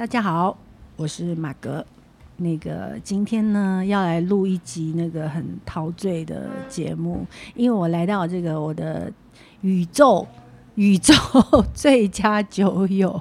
[0.00, 0.56] 大家好，
[0.96, 1.84] 我是马格。
[2.38, 9.12] 那个今天呢，要来录一集那个很陶醉的节目，因为我来到这个我的
[9.60, 10.26] 宇宙
[10.76, 11.12] 宇宙
[11.76, 13.20] 最佳酒友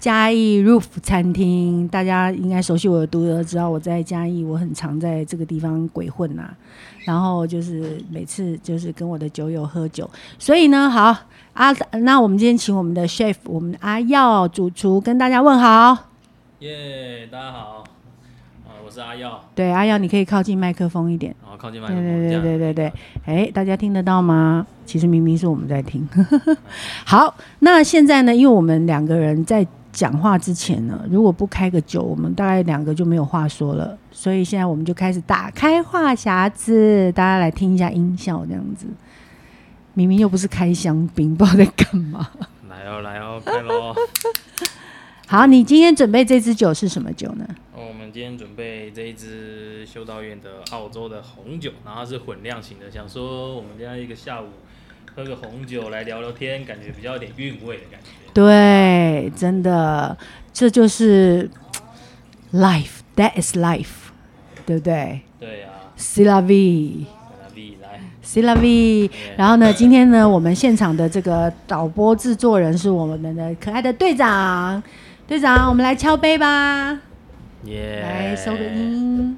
[0.00, 1.86] 嘉义 Roof 餐厅。
[1.86, 6.58] 大家应该熟悉我的读者知道我在嘉义，我很常在这个地方鬼混呐、啊。
[7.04, 10.08] 然后就是每次就是跟我的酒友喝酒，
[10.38, 11.16] 所以呢，好
[11.52, 15.96] 啊，那我们今天请我们的 chef，我们阿耀主厨跟大家问好。
[16.60, 17.84] 耶，yeah, 大家好，
[18.66, 19.42] 啊，我是阿耀。
[19.54, 21.34] 对，阿耀，你可以靠近麦克风一点。
[21.42, 22.04] 哦，靠近麦克风。
[22.04, 22.92] 对对对对对对。
[23.24, 24.66] 哎，大家听得到吗？
[24.84, 26.06] 其实明明是我们在听。
[27.06, 33.96] 好，那现在呢，因为我们两个人在讲话之前呢，如果不开个酒，我们大概两个就没有话说了。
[34.12, 38.86] 所以现在我们就开始打开话匣子，大家来听一下音效，这样子。
[39.94, 42.30] 明明又不是开香槟，不知道在干嘛。
[42.68, 43.94] 来哦，来哦，开喽。
[45.26, 47.46] 好，你今天准备这支酒是什么酒呢？
[47.74, 54.46] 我们今天准备这一支修道院的澳洲的红酒，然后是混酿型的，想说我们这样一个下午
[55.14, 58.08] 喝个红酒来聊聊天，感觉比较有点韵味的感觉。
[58.32, 60.16] 对，真的，
[60.52, 61.50] 这就是
[62.52, 64.10] life，that is life，
[64.64, 65.20] 对不对？
[65.38, 65.70] 对啊。
[65.96, 67.04] C'est la vie，C'est
[67.42, 69.10] la vie，来，C'est la vie。
[69.36, 74.82] 然后呢，今天呢，我们现场的这个导播制作人是我们的可爱的队长。
[75.26, 76.98] 队长，我们来敲杯吧。
[77.64, 78.00] 耶！
[78.02, 79.36] 来收个音。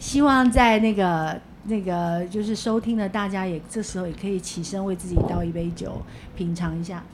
[0.00, 6.02] 希望在那个那个就是收听的大家也这时候也可以起身为自己倒一杯酒
[6.36, 7.04] 品尝一下。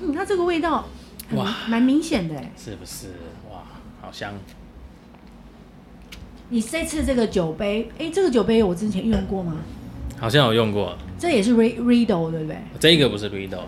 [0.00, 0.86] 嗯，它这个味道
[1.34, 3.08] 哇，蛮明显的，是不是？
[3.50, 3.62] 哇，
[4.00, 4.34] 好香。
[6.50, 9.56] 你这次这个酒杯，哎，这个酒杯我之前用过吗？
[10.18, 10.96] 好像有用过。
[11.18, 12.56] 这也是 Riedel 对不对？
[12.78, 13.62] 这个不是 Riedel。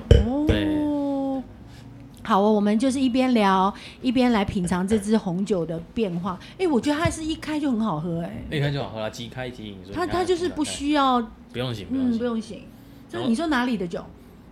[2.25, 6.39] 好哦，我们就是一边聊一边来品尝这支红酒的变化。
[6.59, 9.79] 哎，我觉得它是一开就很好喝，哎，一开就好喝，即开即饮。
[9.93, 11.21] 它它就是不需要，
[11.53, 12.63] 不用醒，嗯，不用醒。
[13.11, 14.03] 这你说哪里的酒？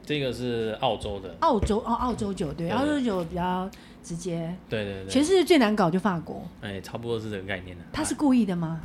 [0.05, 1.35] 这个是澳洲的。
[1.41, 3.71] 澳洲哦，澳洲酒对，澳洲酒比较
[4.03, 4.55] 直接。
[4.69, 5.09] 对对对。
[5.09, 6.47] 全世界最难搞就法国。
[6.61, 7.85] 哎，差不多是这个概念的。
[7.93, 8.81] 他是故意的吗？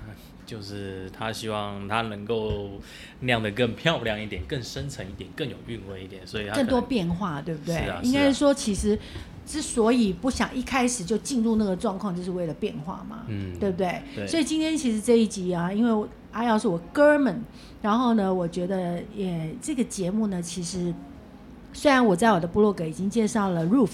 [0.47, 2.71] 就是他希望他能够
[3.19, 7.75] 酿得更漂亮一点，更深沉一点，更有韵味一点，所以他更多变化，对不对？
[7.75, 8.97] 是啊，应该是说，其实
[9.45, 14.01] 之所以不想一开始就进入那个状况，就是为了变化嘛，嗯，对不对？
[14.15, 14.25] 对。
[14.25, 17.43] 所以今天其实这一集啊，因为阿耀是我哥们，
[17.81, 20.93] 然后呢，我觉得也这个节目呢，其实
[21.73, 23.91] 虽然我在我的部落格已经介绍了 Roof。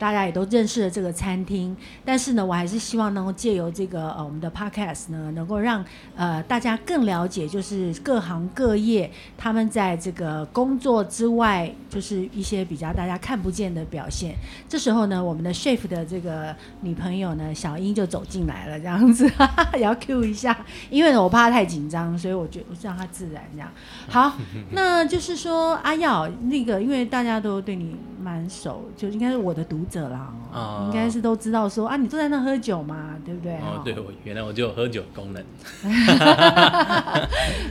[0.00, 5.84] 大家也都认识了这个餐厅，但是呢，我还是希望能够借由这个呃我们的 podcast 呢，能够让
[6.16, 14.34] 呃大家更了解，就是各行各业他们在这个工作之外，就是一些比较大家看不见的表现。
[14.66, 20.56] 这时候呢，我们的 chef 的这个女朋友呢，小英就走进来了，这样子哈哈也要 cue 一下，
[20.88, 23.70] 因为呢我怕她太紧张，所以我觉得我让她自然这样。
[24.08, 24.32] 好，
[24.70, 29.84] 那就是说阿耀那个，因为大家都对你蛮熟，就应该是我的读。
[29.90, 33.54] 者啦，哦，应该是都知道说啊，你坐在那喝酒嘛，对不对？
[33.56, 35.44] 哦，对，我原来我就有喝酒功能。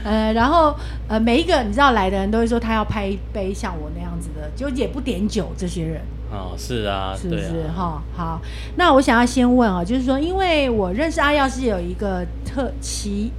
[0.04, 0.76] 呃，然后
[1.08, 6.02] 呃，每一个你知道来的人都会说他要拍一杯像我那样子的，就也不点酒，这些人。
[6.30, 8.02] 哦，是啊，是不是哈、啊哦？
[8.16, 8.40] 好，
[8.76, 13.32] 那我想要先问啊，就是说，因为我认识阿耀是有一个特奇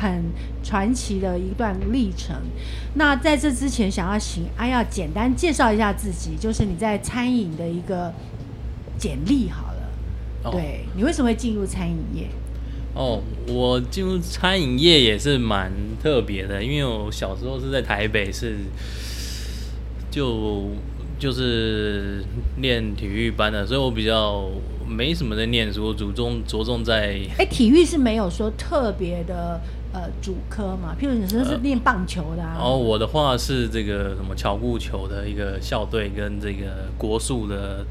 [0.00, 0.24] 很
[0.64, 2.34] 传奇的一段历程。
[2.94, 8.10] 那在这之前，想要请阿耀简单介绍一下自己，就是你在餐饮的一个
[8.96, 9.90] 简历好了。
[10.44, 12.26] 哦、对，你为什么会进入餐饮业？
[12.94, 15.70] 哦，我进入餐饮业也是蛮
[16.02, 18.56] 特别的，因为我小时候是在台北是，
[20.10, 20.70] 就
[21.18, 22.24] 就是
[22.56, 24.48] 练体育班的，所以我比较
[24.88, 27.20] 没什么在念书，主重着重在。
[27.38, 29.60] 哎，体育是没有说特别的。
[29.92, 32.56] 呃，主科嘛，譬如你说是练棒球的啊。
[32.60, 37.84] 哦，我的话是这个什么巧固球的一个校队，跟这个国术的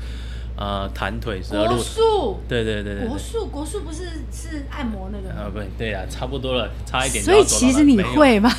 [0.56, 1.76] 呃弹腿十二路。
[1.76, 2.40] 国术。
[2.48, 3.06] 对对对对。
[3.06, 5.30] 国术国术不是是按摩那个。
[5.38, 7.22] 啊不对啊，差不多了，差一点。
[7.22, 8.50] 所以其实你会吗？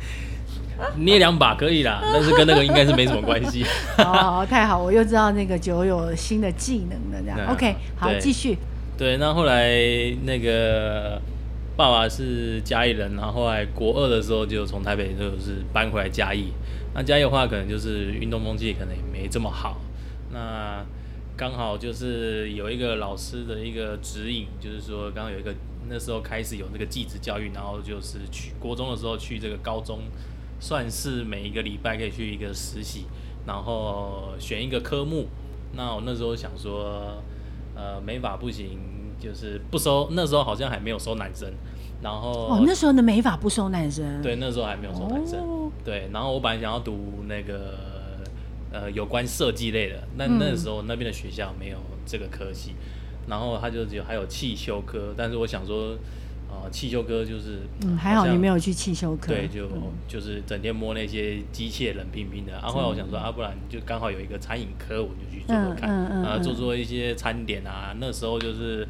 [0.96, 3.64] 捏两把可以啦，但是跟那个应该是没什么关系。
[3.96, 7.38] 哦，太好，我又知道那个酒有新的技能了，这样。
[7.48, 8.58] 啊、OK，好，继续。
[8.98, 9.72] 对，那后来
[10.24, 11.18] 那个。
[11.78, 16.48] 爸爸是嘉义人，然后后来国二的时候就从台北就是搬回来嘉义。
[16.92, 19.80] 那嘉义的话，可能就是运动风气可能也没这么好。
[20.32, 20.84] 那
[21.36, 25.54] 刚好就是有一个老师的一个指引，就是说刚刚有一个
[25.88, 30.00] 那时候开始有这个技职教育，然后就是去国中的时候去这个高中，
[30.58, 33.04] 算是每一个礼拜可以去一个实习。
[33.46, 35.28] 然后选一个科目。
[35.74, 37.22] 那我那时候想说，
[37.76, 38.80] 呃，美法不行，
[39.18, 40.08] 就是不收。
[40.12, 41.52] 那时候好像还没有收男生。
[42.00, 44.22] 然后哦，那时候的美法不收男生。
[44.22, 45.40] 对，那时候还没有收男生。
[45.40, 47.76] 哦、对，然后我本来想要读那个
[48.70, 52.76] 呃有关设计类的，那那时候那边的学校没有这个科系。
[52.78, 55.94] 嗯、然后他就只有还有汽修科，但是我想说，
[56.48, 59.32] 啊、呃，汽修科就是嗯，还好你没有去汽修科。
[59.32, 62.52] 对，就、嗯、就是整天摸那些机械冷冰冰的。
[62.52, 67.92] 然、啊、后来我想说，啊，不然就刚好有一个餐饮科，我就去做做看，嗯嗯嗯、啊，做做一些餐点啊。
[67.98, 68.86] 那时候就是。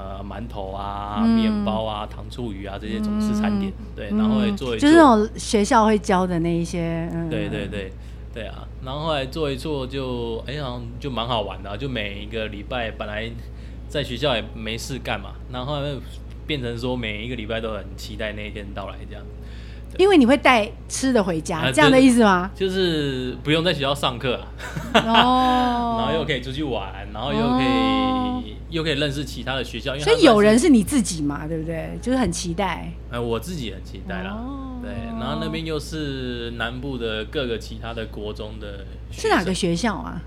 [0.00, 7.92] 呃，馒头啊，面、嗯、包啊，糖醋鱼啊，这些中式餐点，嗯、对，然后来做一做，就是那种学校会教的那一些，嗯、对对对
[8.32, 13.30] 对啊，然后后来做一做就，哎呀，就蛮好玩的、啊，就每一个礼拜本来
[13.90, 15.76] 在学校也没事干嘛，然后
[16.46, 19.22] 变成说每一个礼拜都很期待那一天到来这样。
[19.98, 22.50] 因为你会带吃的回家，这样的意思吗？
[22.54, 24.40] 就是不用在学校上课，
[24.94, 29.98] 哦， 然后又可以出去玩，然后又可以又可以认识其他的学校。
[29.98, 31.98] 所以有人是你自己嘛，对不对？
[32.00, 32.92] 就是很期待。
[33.10, 34.36] 哎，我自己很期待啦。
[34.82, 38.86] 对，然后那边又是南部的各个其他的国中的。
[39.10, 40.22] 是哪个学校啊？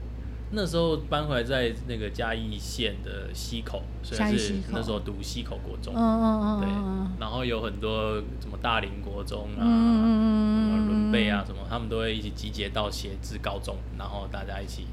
[0.56, 6.70] 那时候搬回来在那个嘉义县的溪口，所以是那时候读溪口国中，对，
[7.20, 14.86] 然后有很多什么大林国中啊，什么仑背啊什么，他们都会一起集结到协志高中，然后大家一起。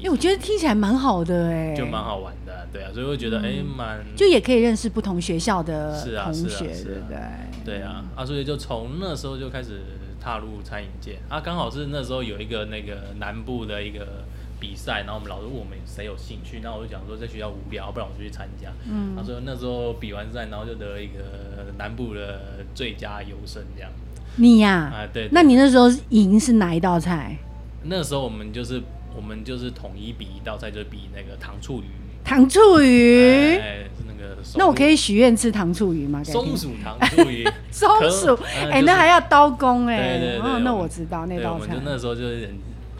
[0.00, 7.18] 哎，我觉得听起来蛮好的哎，就蛮好玩的，对啊，所以我觉得哎蛮，就也可以认识不同学校的同学，对不对？
[7.64, 9.80] 对啊，啊，所以就从那时候就开始
[10.20, 14.24] 踏入餐饮界，啊，刚好是那时候有一个那个南部的一个。
[14.60, 18.68] 比赛，然后我们老师问我们谁有兴趣，那我就讲说在学校无聊，不然我就去参加。
[18.86, 23.90] 嗯，他说那时候比完赛，然后就得了一个南部的最佳优胜这样。
[24.36, 24.92] 你呀？
[24.94, 25.28] 啊，对。
[25.32, 27.36] 那你那时候赢是哪一道菜？
[27.84, 28.80] 那时候我们就是
[29.16, 31.86] 我们就是统一比一道菜，就比那个糖醋鱼。
[32.22, 33.56] 糖醋鱼？
[33.56, 34.36] 哎，是那个。
[34.56, 36.22] 那我可以许愿吃糖醋鱼吗？
[36.22, 37.48] 松鼠糖醋鱼。
[37.72, 38.38] 松鼠？
[38.70, 40.18] 哎，那还要刀工哎。
[40.18, 40.60] 对对对。
[40.60, 41.66] 那我知道那道菜。
[41.66, 42.48] 我们就那时候就是。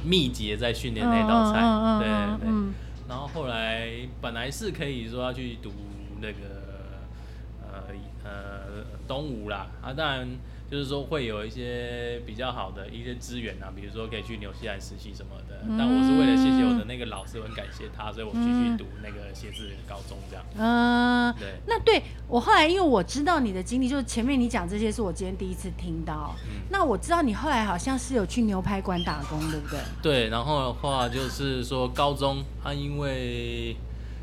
[0.04, 2.74] 密集的在训练那道菜，嗯、对对，对、嗯、
[3.08, 3.88] 然后后来
[4.20, 5.70] 本来是可以说要去读
[6.20, 6.34] 那个
[7.62, 7.94] 呃
[8.24, 10.28] 呃东吴啦，啊当然。
[10.70, 15.60] 就是说会有一些比较好的一些资源啊，比如说可以去纽西兰实习什么的。
[15.68, 20.44] 嗯、但我是为了谢谢我的那个老师，我很感谢他，所以我继续读那个写字高中这样。
[20.56, 21.54] 嗯，对。
[21.66, 26.36] 那对我后来，因为我知道你的经历，就是前面你讲这些是我今天第一次听到。
[26.46, 29.80] 嗯、那我知道你后来好像是有去牛排馆打工，对不对？
[30.00, 33.76] 对，然后的话就是说高中他因为。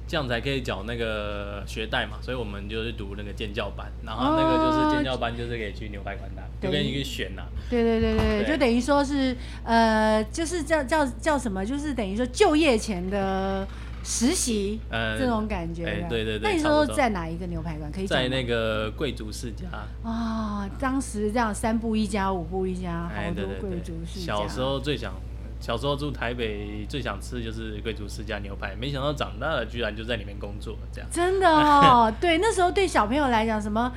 [0.07, 7.44] 这样才可以缴那个学贷嘛，所以我们就是读那个建教班，然后那个就是建教班，就是可以去牛排馆打，就跟你去选呐。
[7.69, 13.68] 对对对对，就等于说是呃，就是叫叫叫什么，就是等于说就业前的
[14.01, 15.83] 实习，呃，这种感觉。
[16.07, 16.39] 对对对。
[16.42, 18.07] 那你说在哪一个牛排馆可以？
[18.07, 19.65] 在那个贵族世家。
[20.09, 24.25] 啊，当时这样三步一家，五步一家，好多贵族世家。
[24.25, 25.13] 小时候最想。
[25.59, 31.09] 小时候住台北，最想吃的就是贵族世家牛排，没想到长大了居然就在里面工作，这样。
[31.12, 33.92] 真的哦，对，那时候对小朋友来讲，什么，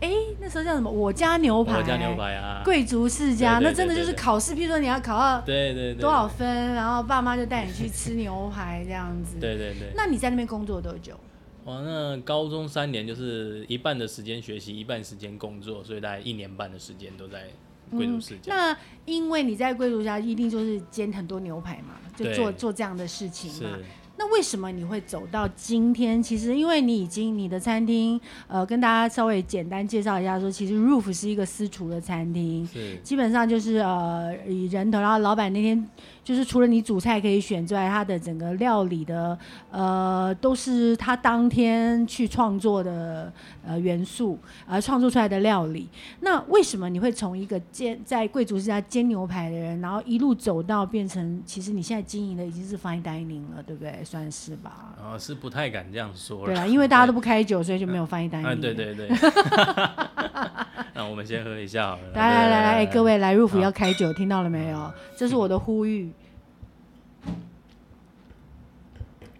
[0.00, 0.90] 哎，那时候叫什么？
[0.90, 9.38] 我家牛排，我家牛排啊，贵族世家，那真的就是考试，譬如说你要考到对对多少分，然后爸妈就带你去吃牛排这样子。
[9.40, 9.92] 对对对。
[9.96, 11.18] 那你在那边工作多久？
[11.64, 17.44] 哇，那高中三年就是一半的时间学习，一半时间工作，所以大概一年半的时间都在。
[17.90, 23.76] 贵族世家，那因为你在贵族家一定就是煎很多牛排嘛，就做做这样的事情嘛。
[24.16, 26.22] 那为什么你会走到今天？
[26.22, 35.88] 其实因为你已经你的餐厅，呃，跟大家稍微简单介绍一下说，说其实 Roof 是一个私厨的餐厅，是基本上就是呃以人头，然后老板那天。
[36.24, 39.38] 就是除了你主菜可以选之外，它的整个料理的
[39.70, 43.30] 呃都是他当天去创作的
[43.64, 45.88] 呃元素，而、呃、创作出来的料理。
[46.20, 54.02] 那为什么你会从一个煎在贵族之家煎牛排的人，然后一路走到变成其实你现在经营的已经是 fine dining 了，对不对？
[54.02, 54.94] 算是吧。
[54.98, 56.46] 哦，是不太敢这样说。
[56.46, 58.46] 对啊，因为大家都不开酒，所以就没有 fine dining。
[58.46, 59.08] 嗯，对对对。
[60.94, 62.12] 那我们先喝一下好了。
[62.14, 64.92] 来来来来，各位来 Roof 要开酒，听到了没有？
[65.16, 66.12] 这是我的呼吁。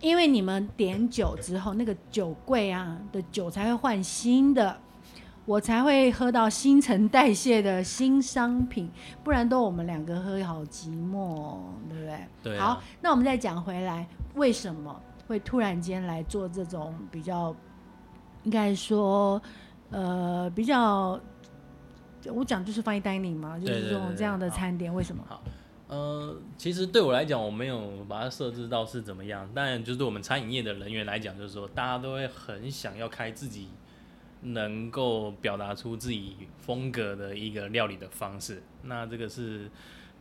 [0.01, 4.77] 因为你们点酒之后，那个酒柜啊的酒才会换新的，
[5.47, 8.91] 我才会喝到新陈代谢的新商品，
[9.23, 11.59] 不然都我们两个喝好寂寞，
[11.89, 12.19] 对不对？
[12.43, 12.67] 对啊。
[12.67, 17.55] 好，那我们再讲回来，为什么会突然间来做这种比较，
[18.43, 19.41] 应该说，
[19.91, 21.19] 呃，比较，
[22.33, 25.25] 我讲就是 fine dining 嘛，就是这种这样的餐点，为什么？
[25.29, 25.43] 好
[25.87, 29.49] 呃，其实对我来讲，我没有把它设置到是怎么样。
[29.55, 33.69] 但就是对我们餐饮业的人员来讲，就是说大家都会很想要开自己
[34.41, 38.63] 能够表达出自己风格的一个料理的方式。
[38.83, 39.71] 那这个是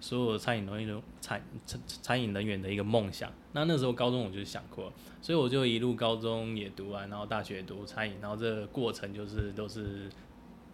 [0.01, 3.31] 所有餐饮人员餐餐餐饮人员的一个梦想。
[3.53, 4.91] 那那时候高中我就想过，
[5.21, 10.09] 所以我就一路高中也读完，然后大学也读餐饮，然后这个过程就是都是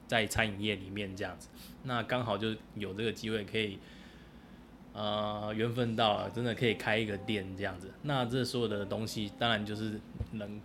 [0.10, 1.48] 在餐饮业里面这样子。
[1.84, 3.80] 那刚好就有这个机会可以。
[4.92, 7.90] 呃，缘分到了，真的可以开一个店这样子。
[8.02, 10.02] 那这所有的东西，当然就是
[10.32, 10.60] 能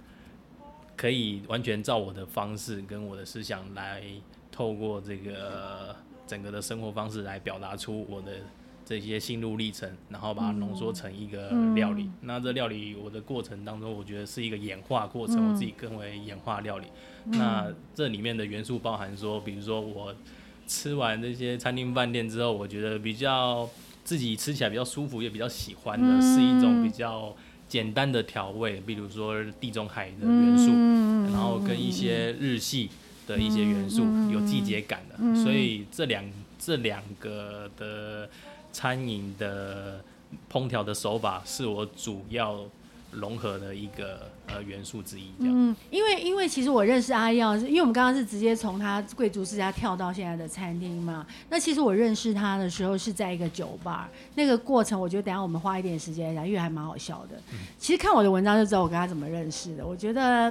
[0.96, 4.02] 可以完全照我的方式跟我的思想来，
[4.50, 5.94] 透过这个
[6.26, 8.38] 整个的生活方式来表达出我的
[8.84, 12.02] 这些心路历程，然后把它浓缩成一个料理。
[12.02, 16.86] 嗯、那这料理我的过程当中，我觉得是一个演化过程，嗯、我自己更为演化料理。
[17.26, 20.14] 嗯、那这里面的元素包含说，比如说我
[20.66, 23.68] 吃完这些餐厅饭店之后，我觉得比较。
[24.04, 27.34] 自己吃起来比较舒服，也比较喜欢的是一种比较
[27.66, 30.70] 简单的调味，比如说地中海的元素，
[31.32, 32.90] 然后跟一些日系
[33.26, 35.34] 的一些元素，有季节感的。
[35.42, 36.22] 所以这两
[36.58, 38.28] 这两个的
[38.74, 40.04] 餐饮的
[40.52, 42.58] 烹调的手法是我主要。
[43.16, 51.24] 融合的一个呃元素之一，嗯，因为因为其实我认识阿耀，因为我们刚刚是直接从他贵族世家跳到现在的餐厅嘛。
[51.48, 57.36] 那其实我认识他的时候是在一个酒吧，那个过程我觉得等下我们花一点时间来讲，因为还蛮好笑的。
[57.52, 59.86] 嗯、其实看我的文章就知道我跟他怎么认识的。
[59.86, 60.50] 我觉得，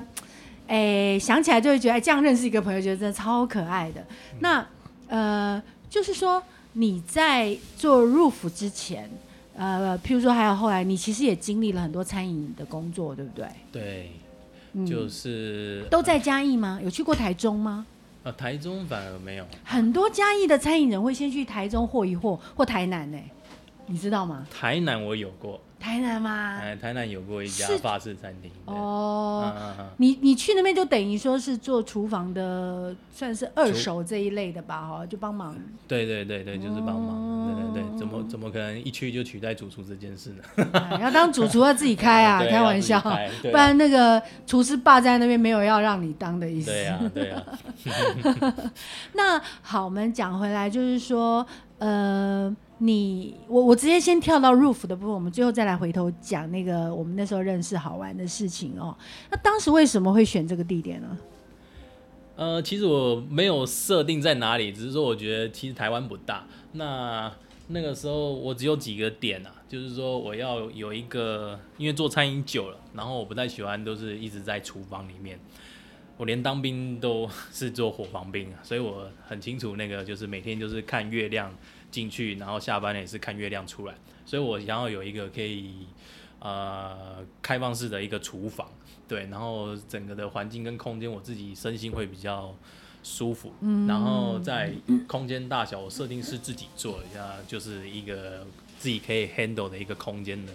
[0.68, 4.00] 哎、欸，想起来就会觉得，哎，这样认识一个朋友，觉得真的超可爱的。
[4.00, 4.66] 嗯、那
[5.10, 6.42] 呃，就是说
[6.74, 9.10] 你在做 Roof 之前。
[9.56, 13.48] 呃，譬如说，还有后来，你其实也经历了很多餐饮的工作，对不对？
[13.72, 14.12] 对，
[14.84, 16.80] 就是、嗯、都在嘉义吗？
[16.84, 17.86] 有去过台中吗？
[18.24, 19.46] 呃，台中反而没有。
[19.64, 23.20] 很多嘉义的餐饮人会先去台中霍一霍，或台南呢，
[23.86, 24.48] 你知道吗？
[24.50, 25.62] 台南我有过。
[25.84, 26.60] 台南吗？
[26.62, 28.50] 哎，台南有过一家法式餐厅。
[28.64, 29.54] 哦，
[29.98, 34.88] 你你去那边就等于说是做厨房的，算是二手这一类的吧？
[34.88, 35.54] 哈，就帮忙。
[35.86, 37.33] 对对对对，就是帮忙。
[38.04, 40.64] 怎么怎么可能一去就取代主厨这件事呢？
[41.00, 43.00] 要当主厨要自己开啊， 开玩笑，
[43.44, 46.70] 不然那个厨师霸在那边没有要让你当的意思。
[46.70, 47.44] 对呀对呀。
[49.14, 51.46] 那好，我们讲回来，就是说，
[51.78, 52.54] 呃。
[52.80, 58.94] 你我我直接先跳到 Roof 的部分，我们最后再来回头讲那个我们那时候认识好玩的事情哦。
[59.30, 61.18] 那当时为什么会选这个地点呢？
[62.36, 66.46] 呃，其实我没有设定在哪里，只是说我觉得其实台湾不大。
[66.74, 67.32] 那
[67.74, 75.40] 那个时候我只有几个点啊，就是说我要有一个，因为做餐饮久了，然后我不太喜欢都是一直在厨房里面。
[76.16, 81.54] 我连当兵都 是做伙房兵，所以我很清楚那个就是每天就是看月亮。
[81.94, 83.94] 进去，然后下班也是看月亮出来，
[84.26, 85.86] 所以我想要有一个可以
[86.40, 88.68] 呃开放式的一个厨房，
[89.08, 92.52] 对，然后整个的环境跟空间我自己身心会比较
[93.04, 94.72] 舒服，嗯，然后在
[95.08, 98.46] 空间大小我设定是自己做一下，就是一个
[98.80, 100.52] 自己可以 handle 的一个空间的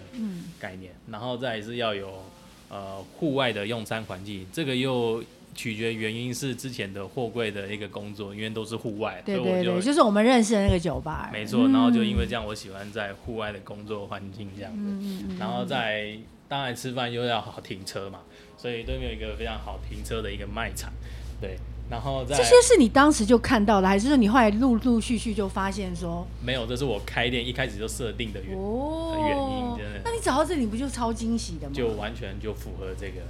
[0.59, 2.23] 概念，嗯，然后再是要有
[2.69, 5.23] 呃户外的用餐环境，这个又。
[5.55, 11.29] 取决原因是之前的货柜的一个工作，因为都是户外，对对对，就，就是我们认识的那个酒吧。
[11.33, 14.79] 没错，然后就因为这样，我喜欢在户外的工作环境这样子。
[14.85, 18.19] 嗯、然后在当然吃饭又要好停车嘛，
[18.57, 20.93] 所以对面有一个非常好停车的一个卖场。
[21.41, 21.57] 对，
[21.89, 26.65] 然后在这些是你当时就看到的，还是说你后来陆陆续续就发现说没有？
[26.65, 30.01] 这是我开店一开始就设定的原、哦、原因，真的。
[30.05, 31.73] 那你找到这里不就超惊喜的吗？
[31.73, 33.21] 就完全就符合这个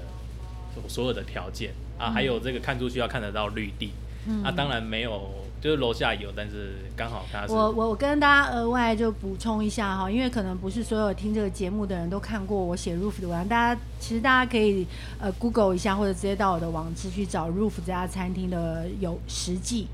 [0.87, 1.71] 所有的条件。
[1.97, 3.91] 啊，还有这个看出去要看得到绿地，
[4.25, 5.29] 嗯、啊，当然没有，
[5.61, 7.53] 就是楼下有，但是刚好他是。
[7.53, 14.87] 我我我跟大家额外就补充一下哈，因为可能不是所有听这个节目的人都看过我写 Roof 的文章，大家其实大家可以
[15.19, 19.87] 呃 Google 一下，或者直接到我的网址去找 Roof 这家餐厅的有实际。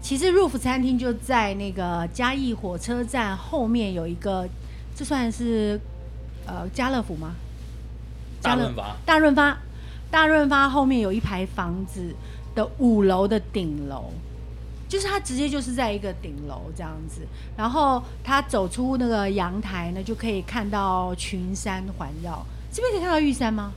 [0.00, 4.48] 其实 Roof 餐厅就在那个嘉义火车站后面有一个，
[4.94, 5.80] 这算是
[6.46, 7.34] 呃家乐福吗？
[8.42, 8.96] 大润发。
[9.06, 9.58] 大润发。
[10.10, 12.14] 大润发后面有一排房子
[12.54, 14.12] 的五楼的顶楼，
[14.94, 17.22] 就是他直接就是在一个顶楼这样子，
[17.56, 22.46] 然后他走出那个阳台呢，就可以看到群山环绕。
[22.72, 23.72] 这边可以看到玉山吗？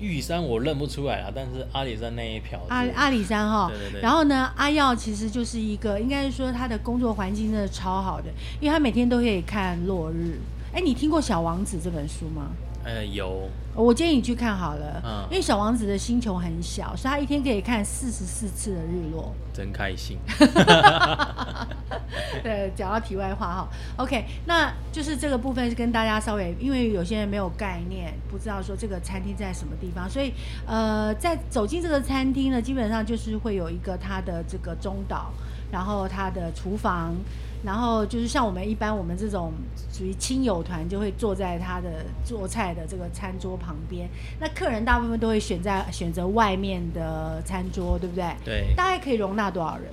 [0.00, 4.00] 玉山我认不出来了，但是阿里山那一条阿阿里山哈，对对对。
[4.00, 8.26] 然后呢，阿耀其实就是一个，应该是说他的工作环境真的超好的，
[8.58, 10.40] 因为他每天都可以看落日。
[10.72, 12.50] 哎，你听过《小王子》这本书吗？
[12.84, 13.48] 呃，有。
[13.74, 20.18] 我建议你去看好了，嗯，因为小王子的星球很小，所以他一天可以看四十四次的日落，真开心。
[22.42, 30.32] 对，讲到题外话哈，OK，那就是这个部分是跟大家稍微，因为有些人没有概念，不知道说这个餐厅在什么地方，所以
[30.66, 35.30] 呃，在走进这个餐厅呢，基本上就是会有一个它的这个中岛，
[35.70, 37.14] 然后它的厨房。
[37.62, 39.52] 然后就是像我们一般，我们这种
[39.92, 44.08] 属于亲友团，就会坐在他的做菜的这个餐桌旁边。
[44.40, 48.24] 那客人大部分都会选在选择外面的餐桌，对不对？
[48.44, 48.74] 对。
[48.74, 49.86] 大概可以容纳多少人？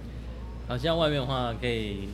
[0.67, 2.09] 好像外面的话可以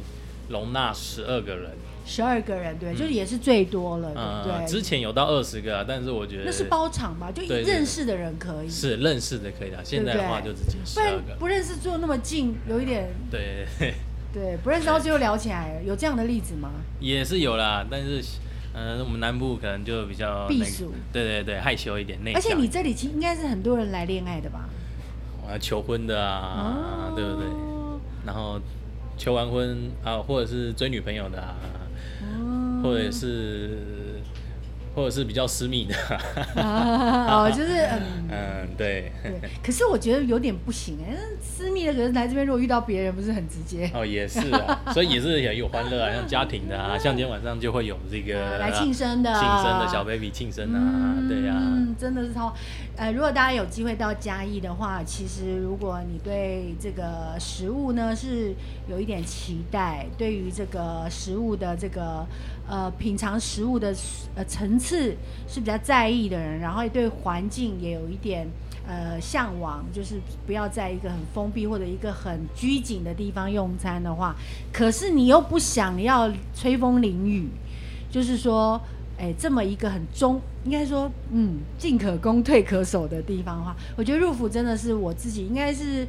[0.50, 1.72] 容纳十二个人。
[2.06, 4.68] 十二个人，对，嗯、就也是最多了，嗯、对不对？
[4.68, 8.70] 之前有到二十个，但是我觉得那是包场吧，就认识的人可以。
[8.70, 11.22] 是认识的可以的，现在的话就直接十二个。
[11.22, 13.08] 不然不认识坐那么近，有一点。
[13.32, 13.66] 对。
[14.34, 16.72] 对，不认识到最后聊起来，有这样的例子吗？
[17.00, 18.20] 也是有啦，但是，
[18.74, 22.40] 嗯、呃，我们南部可能就比较避暑，对对对，害羞一点，内向。
[22.40, 24.68] 而且你这里其实应该是很多人来恋爱的吧？
[25.46, 27.46] 我要求婚的啊，哦、对不对？
[28.26, 28.60] 然后
[29.18, 31.56] 求完婚啊，或者是追女朋友的啊，
[32.24, 33.93] 哦、或者是。
[34.96, 35.96] 或者是比较私密的，
[36.56, 39.50] 哦， 就是嗯嗯，对对。
[39.64, 43.90] 可是我觉得有点不行哎，私密的可是来这边，如果遇到别人，不是很直接？
[43.94, 52.54] 哦，也是啊，所以也是很有欢乐啊，像家庭的啊，像今天晚上就会有这个来庆生的，庆生的小 baby 庆生啊，对呀，嗯，真的是超。
[52.96, 58.54] 呃，如果大家有机会到嘉义的话，其实如果你对这个食物呢是
[58.88, 62.24] 有一点期待，对于这个食物的这个
[62.68, 63.96] 呃品尝食物的
[64.36, 65.16] 呃层次
[65.48, 68.48] 是比较在意的人，然后对环境也有一点
[68.88, 74.36] 呃向往，就是不要在一个很封闭或者一个很拘谨的地方用餐的话，
[74.72, 77.50] 可是你又不想要吹风淋雨，
[78.10, 78.80] 就是说。
[79.16, 86.06] 哎，这么一个很中，应该说，嗯，进可攻退可守的地方的话，我觉得入府真的是我自己应该是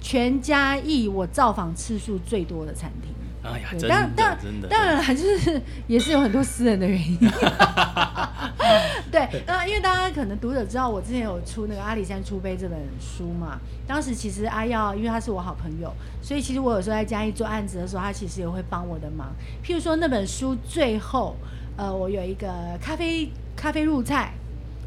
[0.00, 3.12] 全家义我造访次数最多的餐厅。
[3.44, 4.38] 哎呀，当然，当然，
[4.70, 7.18] 当然还，就是 也是有很多私人的原因。
[9.12, 15.92] 对，那因为大家可能读者知道，我之前有出那个《阿里山出杯》这本书嘛，当时其实阿耀，因为他是我好朋友，
[16.22, 19.28] 所以其实我有时候在嘉义做案子的时候，他其实也会帮我的忙。
[19.64, 21.36] 譬如说那本书最后。
[21.76, 22.48] 呃，我有一个
[22.80, 24.32] 咖啡咖啡入菜，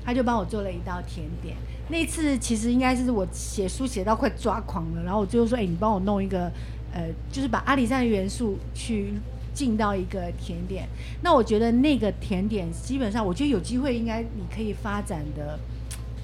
[0.06, 1.54] 他就帮我做了一道甜点。
[1.90, 6.50] 那次其实应该是我写书写到快抓狂了，然后我最后说：“哎、欸，你帮我弄一个，
[6.94, 9.14] 呃，就是把阿里山的元素去
[9.54, 10.88] 进到一个甜点。”
[11.24, 15.60] 那我觉得那个甜点基本上，我觉得有机会应该你可以发展的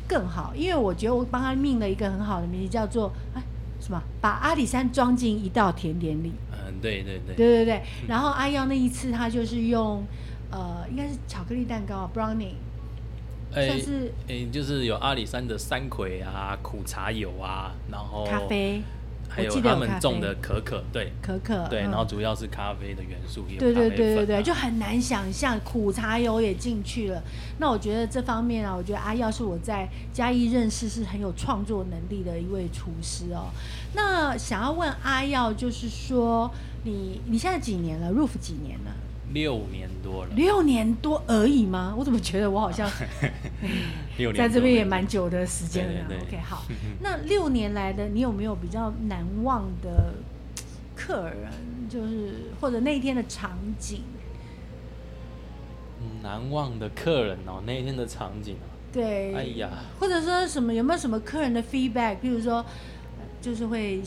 [0.08, 3.42] 更好，因为我觉得我帮他命了一个很好的名字，叫做哎
[3.80, 4.02] 什么？
[4.22, 6.32] 把阿里山装进一道甜点里。
[6.52, 7.82] 嗯，对对对，对对对。
[8.08, 10.04] 然后阿耀那一次他就是用。
[10.56, 12.54] 呃，应该是巧克力蛋糕啊，brownie，
[13.52, 18.84] 算、欸、是诶、欸，就是有阿里山的山葵啊，苦茶油啊，然后咖啡，
[19.36, 27.22] 还有他们种的可可，对，可可，对，然后主要是咖啡的元素，也有对对对对对，就很难想象苦茶油也进去了。
[27.58, 33.50] 那我觉得这方面啊，我觉得阿耀是我在嘉义认识是很有创作能力的一位厨师哦。
[33.94, 36.52] 那想要问阿耀，就是说
[36.84, 38.92] 你你现在几年了？Roof 几年了？
[39.34, 41.94] 六年多了，六年多而已吗？
[41.98, 42.90] 我怎么觉得我好像
[44.36, 46.06] 在这边也蛮久的时间了。
[46.22, 46.64] OK，好，
[47.02, 50.14] 那六年来的你有没有比较难忘的
[50.96, 51.52] 客人，
[51.90, 54.02] 就是或者那一天的场景？
[56.22, 58.68] 难忘的客人哦，那一天的场景哦。
[58.92, 59.70] 对，哎呀，
[60.00, 62.18] 或者说什么有没有什么客人的 feedback？
[62.18, 62.64] 比如说，
[63.42, 64.02] 就是会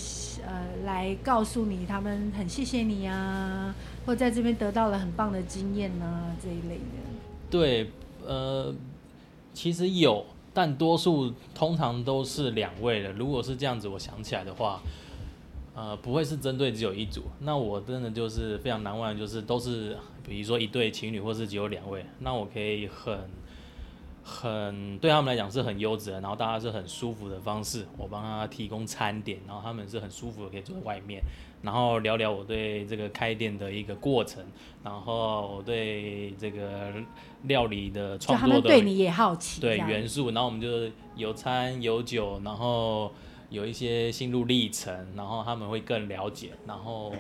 [0.47, 3.75] 呃来告诉你他们很谢谢你啊。
[4.07, 6.83] 或在这边得到了很棒的经验呢、这一类的。
[7.51, 7.91] 对，
[8.25, 8.73] 呃，
[9.53, 13.13] 其实有，但多数通常都是两位的。
[13.13, 14.81] 如果是这样子，我想起来的话，
[15.75, 17.25] 呃，不会是针对只有一组。
[17.41, 23.19] 那我真的就是非常难忘，就是都是比如说一对情侣，或是只有两位，那我可以很。
[24.29, 31.23] 很对他们来讲是很优质的，然后大家是很舒服的方式，我帮他提供餐点，然后他们是很舒服的可以坐在外面，
[31.63, 34.45] 然后聊聊我对这个开店的一个过程，
[34.85, 36.93] 然后我对这个
[37.43, 40.69] 料理的创作的，他们对你也好奇，对元素，然后我们就
[41.15, 43.13] 有餐有酒，然后
[43.51, 47.13] 有一些心路历程，然后他们会更了解，然后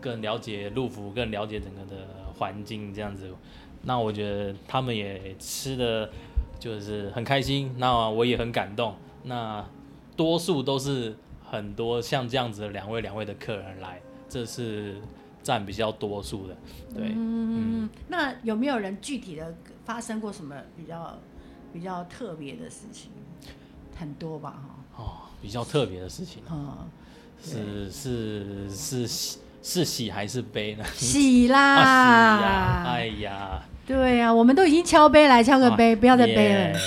[0.00, 3.32] 更了解路福，更了解整个的环境这样子，
[3.82, 6.10] 那我觉得他们也吃的。
[6.56, 8.94] 就是很开心，那我也很感动。
[9.24, 9.62] 那
[10.16, 11.14] 多数都是
[11.54, 14.96] 很多像这样子的两位两位的客人来，这是
[15.42, 16.56] 占比较多数的。
[16.94, 21.18] 对，嗯，嗯，那有没有人具体的发生过什么比较
[21.72, 23.10] 比较特别的事情？
[23.96, 24.62] 很多吧，
[24.96, 25.02] 哈。
[25.02, 25.04] 哦，
[25.40, 26.42] 比较特别的事情。
[26.50, 26.76] 嗯，
[27.42, 30.84] 是是是喜是喜还是悲呢？
[30.94, 31.76] 喜啦！
[31.78, 32.84] 啊喜呀！
[32.86, 33.62] 哎呀！
[33.86, 36.78] 对呀、啊，我们都已经敲杯来敲个杯，啊、不要再杯了。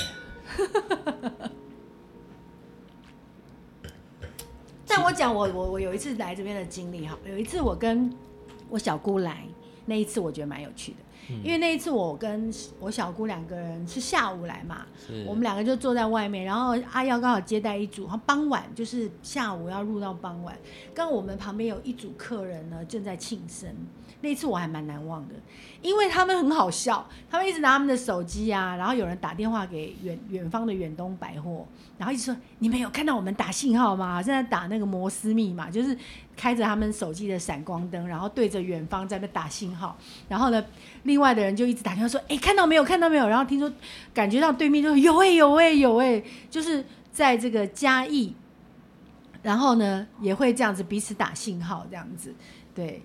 [4.98, 8.12] 但我讲我我我有一次来这边的经历哈，有一次我跟
[8.68, 9.44] 我小姑来，
[9.86, 10.98] 那一次我觉得蛮有趣的。
[11.44, 14.88] 因为那一次我跟我小姑两个人是下午来嘛，
[15.28, 20.58] 我们两个就坐在外面，然后阿耀刚好接待一组，然后傍晚就是下午要入到傍晚，
[20.96, 23.70] 刚我们旁边有一组客人呢正在庆生，
[24.22, 25.36] 那次我还蛮难忘的，
[25.82, 31.66] 因为他们很好笑，他们一直拿他们的手机啊，然后有人打电话给远远方的远东百货，
[31.98, 34.22] 然后一直说，你们有看到我们打信号吗？
[34.22, 35.98] 现在打那个摩斯密码，就是。
[36.38, 39.98] 开着他们手机的闪光灯，然后对着远方在那打信号，
[40.30, 40.64] 然后呢，
[41.02, 42.84] 另外的人就一直打电话说：“哎，看到没有？
[42.84, 43.74] 看到没有？”然后听说，
[44.14, 48.36] 感觉到对面就有哎有哎有哎，就是在这个嘉义，
[49.42, 52.36] 然后呢也会这样子彼此打信号这样子，
[52.76, 53.02] 对，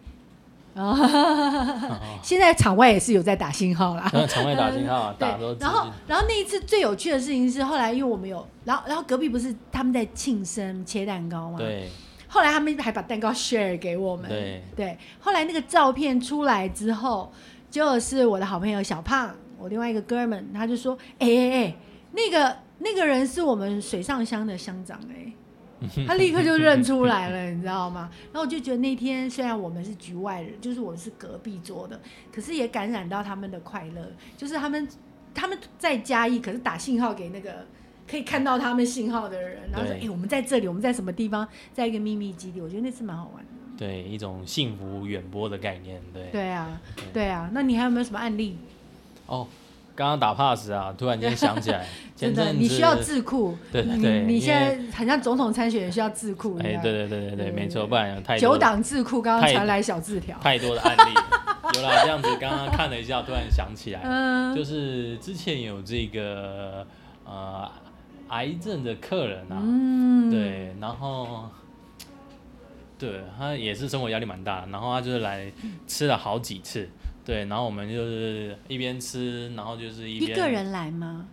[0.74, 11.58] 然 后现在场外也是有在打信号啦， 场外打信号， 打对，然后然后那一次最有趣的事情是，后来因为我们有，然后然后隔壁不是他们在庆生切蛋糕吗？
[11.58, 11.88] 对。
[12.26, 14.26] 后来他们还把蛋糕 share 给我们。
[14.30, 14.96] 对对。
[15.20, 17.30] 后来那个照片出来之后，
[17.70, 21.74] 就是我的好朋友小胖，我另外一个哥们，他就说：“哎哎哎，
[22.12, 25.30] 那个那个人是我们水上乡的乡长哎。”
[26.06, 28.10] 他立刻就认出来了，你知道吗？
[28.32, 32.00] 然后我就觉得那天虽然我们是局外人，就是我是隔壁桌的，
[32.32, 34.88] 可是也感染到他们的快乐，就是他们
[35.34, 37.66] 他们在嘉义，可是打信号给那个。
[38.04, 43.50] 可以看到他们信号的人，然后说：“哎、欸，我们在这里，我们在什么地方，在一个秘密基地。”我觉得那次蛮好玩的。
[43.78, 46.02] 对，一种幸福远播的概念。
[46.12, 46.24] 对。
[46.30, 46.80] 对啊，
[47.14, 47.48] 对啊。
[47.54, 48.58] 那你还有没有什么案例？
[49.26, 49.46] 哦，
[49.94, 53.56] 刚刚打 pass 啊，突然间想起来， 真的，你需要智库。
[53.70, 54.22] 对对对。
[54.22, 56.56] 你现在很像总统参选人需要智库。
[56.58, 61.14] 哎，对对对对对，没错，不然有太多九党智库刚刚传来小字条，太多的案例。
[61.74, 66.86] 有啦，这样子刚刚看了一下，突然想起来，嗯，就是之前有这个
[67.24, 67.70] 呃。
[68.28, 71.50] 癌症的客人啊，嗯、对，然后，
[72.98, 75.52] 对他也是生活压力蛮大，然后他就是来
[75.86, 76.88] 吃了好几次，
[77.24, 81.26] 对，然后我们就是一边吃，然后就是一边一个人来吗？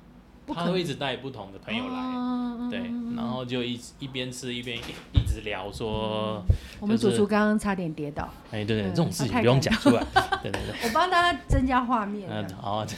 [0.52, 2.80] 他会一直带不同的朋友来，哦、对，
[3.16, 4.76] 然后就一一边吃一边
[5.14, 10.04] 一直聊说，嗯就是、我们主厨刚刚差点跌倒，哎，对对，对，这种事情不用讲出来，
[10.42, 12.84] 对对对，我帮大家增加画面，嗯，好，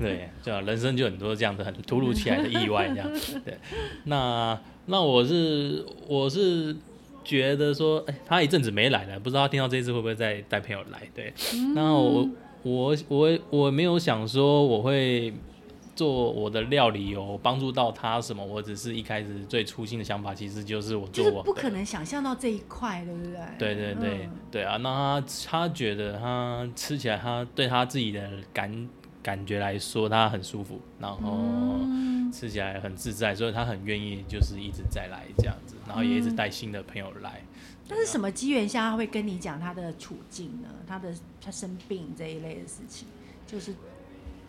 [0.00, 3.08] 对，就人生就很多这样的很突如其来的意外，这样，
[3.44, 3.56] 对，
[4.06, 6.76] 那那我是我是
[7.24, 12.28] 觉得说，哎，他一阵子没来了，不知道他听到这一次会不会再带朋友来，对，嗯、那我。
[12.64, 15.34] 我我我没有想说我会
[15.96, 23.34] 做我的料理有帮助到他什么，我只是一开始最初心的想法，其实就是我做我，就是不可能想象到这一块，对不对？
[23.58, 28.88] 对对对、嗯、对啊，那他他觉得他吃起来，他对他自己的感
[29.22, 31.78] 感觉来说，他很舒服，然后
[32.32, 37.42] 吃起来很自在，所以他很愿意就是一直再来这样子，然后也一直带新的朋友来。
[37.88, 40.68] 那是什么机缘下他会跟你讲他的处境呢？
[40.86, 43.06] 他的他生病这一类的事情，
[43.46, 43.74] 就是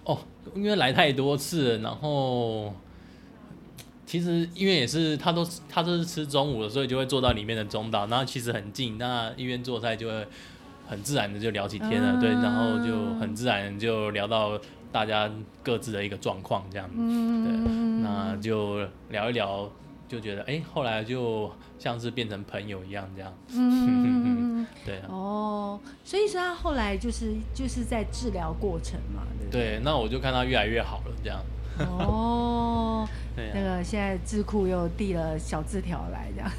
[0.05, 0.19] 哦，
[0.55, 2.73] 因为来太多次了，然后
[4.05, 10.27] 其实因为也是他都他都是吃中午的，所以就会坐到里面的中岛，然后其实很近，那一边做菜就会
[10.87, 14.59] 很自然的就聊起天了，嗯、对，然后就很自然就聊到
[14.91, 15.29] 大家
[15.61, 19.69] 各自的一个状况这样，嗯、对，那就聊一聊。
[20.05, 23.33] 就觉得哎、欸，后来就像是变成朋友一样这样。
[23.55, 25.07] 嗯， 对啊。
[25.09, 29.61] 哦，所以说他后来就是就是在治疗过程嘛，对不对？
[29.77, 31.39] 对，那我就看他越来越好了这样。
[31.97, 33.51] 哦， 对、啊。
[33.55, 36.51] 那个现在智库又递了小字条来这样。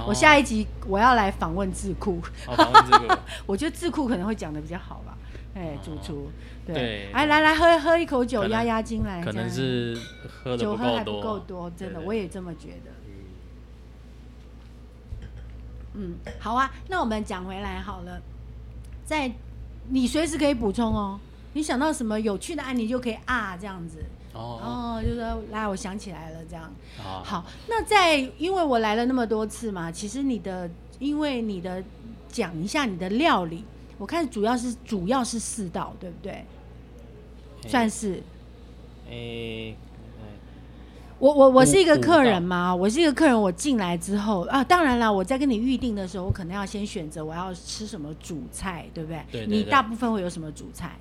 [0.00, 2.20] 哦、我下一集我要来访问智库。
[2.46, 3.14] 访问智库。
[3.46, 5.16] 我觉得智库可能会讲的比较好吧。
[5.54, 6.26] 哎，主厨。
[6.26, 6.30] 哦
[6.66, 9.98] 对，哎，来来喝喝一口酒压压惊来，可能是
[10.44, 12.92] 喝酒喝还不够多，真的，我也这么觉得。
[15.94, 18.22] 嗯，好啊，那我们讲回来好了，
[19.04, 19.32] 在
[19.88, 21.18] 你随时可以补充哦，
[21.54, 26.72] 你想到什么有趣的案例就可以啊，这样子哦，哦，就说来，我想起来了，这样。
[26.96, 31.82] 好，好，那在因为我来了那么多次嘛，其实你的，因为你的
[32.28, 33.64] 讲一下你的料理。
[33.98, 36.44] 我看主要是主要是四道，对不对？
[37.68, 38.22] 算是。
[39.10, 39.76] 诶、欸，
[41.18, 49.22] 我我我是一个客人嘛，我是一个客人，我进来之后啊，当然了，我在跟你预定的时候，我可能要先选择我要吃什么主菜，对不对？
[49.30, 49.56] 对，对，对。
[49.58, 50.96] 你大部分会有什么主菜？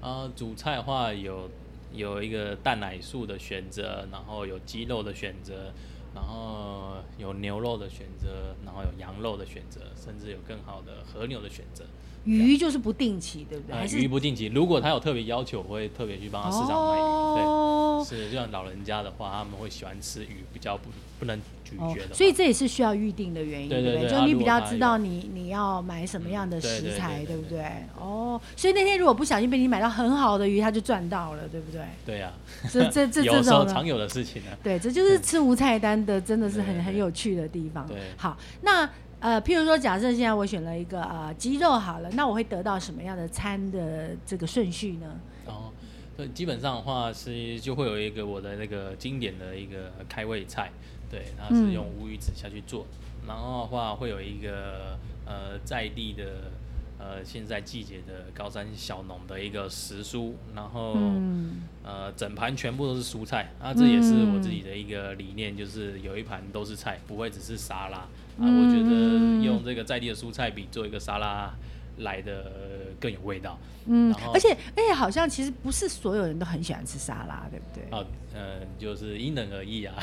[0.00, 1.48] 啊，主菜的话有
[1.92, 5.72] 有一个蛋奶素的选择，然后有鸡肉的选择，
[6.14, 11.84] 然后有牛肉的选择，然后有羊肉的选择，甚至有更好的和牛的选择。
[12.24, 13.76] 鱼就是不定期，对不对？
[13.76, 17.00] 呃、鱼不定期，如果他有特别要求，我会特别去帮他市场买鱼。
[17.00, 22.14] 哦、对，是就像老人家的话，他们会喜欢吃鱼，比较不不能咀嚼的、哦。
[22.14, 24.20] 所以这也是需要预定的原因，对对对，对不对？
[24.20, 27.64] 就你比较知道你你要买什么样的食材，对不对？
[27.98, 31.80] 哦，所以那天如果不小心被你买到很好的鱼，他就赚到了，对不对？
[32.04, 32.30] 对呀、
[32.62, 34.58] 啊，这这 这有时候常有的事情呢、啊。
[34.62, 37.86] 对，这就是吃无菜单的，真的是很很有趣的地方。
[37.88, 38.88] 对，好，那。
[39.20, 45.20] 呃，譬如说，假设现在我选了一个呃鸡肉好了，那我会得到什么样的餐的这个顺序呢？
[45.46, 45.70] 哦，
[46.16, 50.70] 对，基本上的话是就会有一个我的那个经典的一个开胃菜，
[51.10, 52.86] 对，它是用乌鱼子下去做，
[53.22, 56.24] 嗯、然后的话会有一个呃在地的。
[57.02, 68.06] 呃，现在季节的高山小农的一个时蔬，然后、嗯、呃，整盘全部都是蔬菜，啊，这也是我自己的一个理念，就是有一盘都是菜，不会只是沙拉。
[68.38, 71.52] 啊，我觉得用这个在地的蔬菜比做一个沙拉
[71.98, 72.52] 来的
[73.00, 73.58] 更有味道。
[73.86, 77.98] 嗯，而且而且好像其实不是所有人都很喜欢吃沙拉，对不对？
[77.98, 79.94] 啊，呃，就是因人而异啊。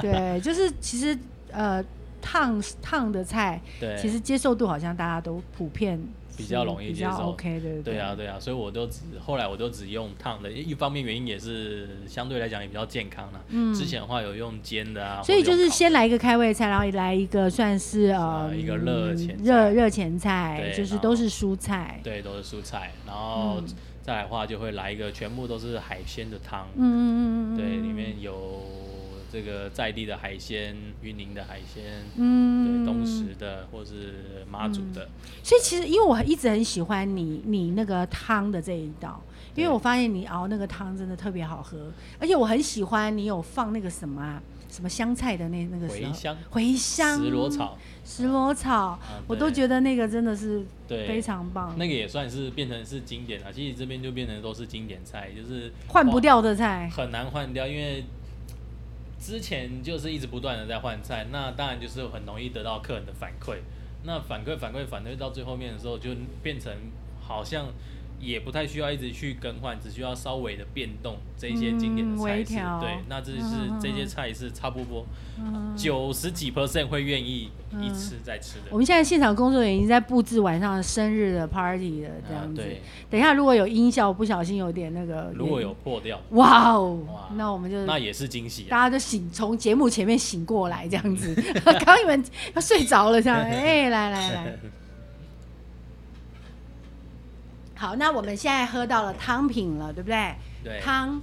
[0.00, 1.16] 对， 就是其实
[1.50, 1.84] 呃，
[2.20, 6.00] 烫烫的菜，对，其实接受度好像大家都普遍。
[6.38, 13.40] 比较容易接受，OK 的，对啊，对啊，所以我都只后来我都只用烫的，一方面原因也是相对来讲也比较健康啦。
[13.48, 23.60] 嗯，之前的话有用煎的啊，所以就是先来一个开胃菜，然后来一个算是呃一个热前热热前菜，就是都是蔬菜，对，都是蔬菜，然后
[24.00, 28.62] 再来的话就会来一个全部都是海鲜的汤，嗯嗯嗯对，里面有。
[29.30, 31.84] 这个在地的海鲜，云林的海鲜，
[32.16, 35.10] 嗯，对，东石的或是妈祖的，嗯，
[35.42, 39.22] 所以其实因为我一直很喜欢你你那个汤的这一道，
[39.54, 53.52] 因为我发现你熬那个汤真的特别好喝，而且我很喜欢你有放那个什么啊，什么香菜的那那个茴香，茴香，石螺草，石螺草，我都觉得那个真的是非常棒，那个也算是变成是经典了。
[53.52, 58.02] 其实这边就变成都是经典菜，就是换不掉的菜，很难换掉，因为。
[59.18, 63.58] 之前就是一直不断的在换菜，那当然就是很容易得到客人的反馈，
[64.04, 66.10] 那反馈反馈反馈到最后面的时候，就
[66.42, 66.72] 变成
[67.20, 67.66] 好像。
[68.20, 72.56] 也不太需要一直去更换，只需要稍微的变动这些经典的菜式。
[72.58, 75.06] 嗯、对，那这是这些菜是差不多
[75.76, 77.50] 九十几 percent 会愿意
[77.80, 78.66] 一吃再吃的。
[78.70, 82.62] 我们现在现场工作人员已经在布置晚上生日的 party 了，这样子。
[83.08, 86.98] 等一下如果有音效不小心有点那个，如果有破掉，哇哦，
[87.36, 94.58] 那我们就那也是惊喜、啊，大家就醒从节目前面醒过来这样子， 刚刚你们要睡着了这样， 哎、欸，来来来。
[97.78, 100.34] 好，那我们现在喝到了汤品了，对不对？
[100.64, 100.80] 对。
[100.80, 101.22] 汤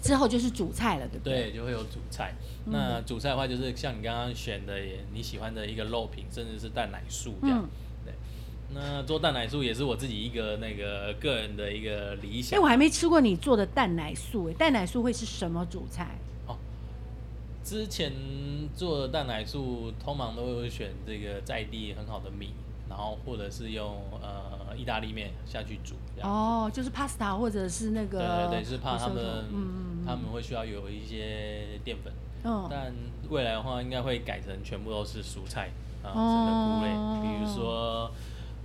[0.00, 1.50] 之后就是主菜了，对不对？
[1.50, 2.32] 对，就会有主菜。
[2.64, 4.80] 嗯、那主菜的话，就是像你刚刚选的，
[5.12, 7.58] 你喜欢的一个肉品，甚至是蛋奶素这样。
[7.62, 7.68] 嗯、
[8.06, 8.14] 对。
[8.74, 12.58] 那做蛋奶素也是我自己一个那个个人的一个理想。
[12.58, 16.16] 哎，我还没吃过你做的蛋奶素，哎，蛋奶素会是什么主菜？
[16.46, 16.56] 哦，
[17.62, 18.10] 之前
[18.74, 22.54] 做的蛋奶素通常都会选这个在地很好的米。
[22.88, 29.16] 然后或者是用呃意大利面下去煮，哦，就是 pasta 或者是那个，对对对，是怕他们，
[29.52, 32.12] 嗯，他们会需要有一些淀粉，
[32.44, 32.92] 嗯，但
[33.30, 35.70] 未来的话应该会改成全部都是蔬菜
[36.02, 38.10] 啊，整个菇类，比如说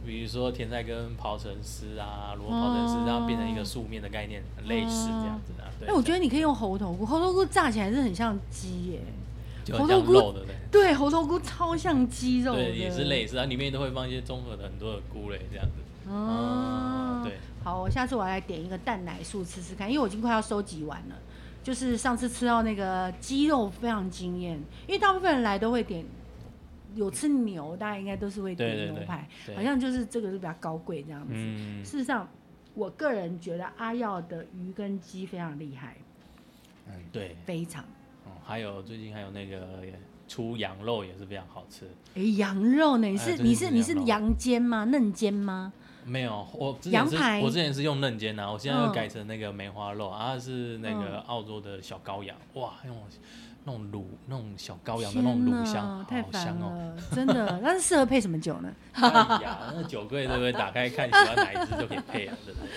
[0.06, 5.64] 比如说甜菜根刨成丝啊，萝卜刨成丝，然后变成一个素面的概念，很类似这样子的。
[5.80, 9.00] 对，哎，我觉得你可以用猴头菇，猴头菇炸起来是很像鸡耶。
[9.72, 15.76] 猴头菇的对，猴头菇超像鸡肉，对，也是类似，它里面都会放一些综合的很多的菇类这样子。
[16.08, 17.38] 哦，对。
[17.64, 21.16] 好，我下次我来点一个蛋奶素吃吃看，因为我已经快要收集完了。
[21.64, 26.06] 就是上次吃到那个鸡肉非常惊艳，因为大部分人来都会点，
[26.94, 31.28] 有吃牛，大家应该都是会点牛排，好像就是这个是比较高贵这样子。
[31.34, 31.84] 嗯。
[31.86, 32.28] 事实上，
[32.74, 35.96] 我个人觉得阿耀的鱼跟鸡非常厉害。
[36.88, 37.38] 嗯，对。
[37.46, 37.86] 非常。
[38.44, 39.66] 还有最近还有那个
[40.28, 41.90] 出羊肉也是非常好吃。
[42.16, 43.08] 哎，羊肉呢？
[43.08, 44.84] 你是你是你是羊肩吗？
[44.84, 45.72] 嫩肩吗？
[46.06, 52.96] 没有，我之前是我之前是用嫩肩的，我现在又改成那个梅花肉啊，是那个澳洲的小羔羊，哇，用。
[53.66, 57.60] 那种卤，那种小羔羊的那种卤香，太香哦，真的。
[57.64, 58.70] 那是适合配什么酒呢？
[58.94, 59.08] 哎
[59.42, 60.52] 呀，那酒柜对不对？
[60.52, 62.70] 打开看喜欢哪一支就可以配啊，对不对？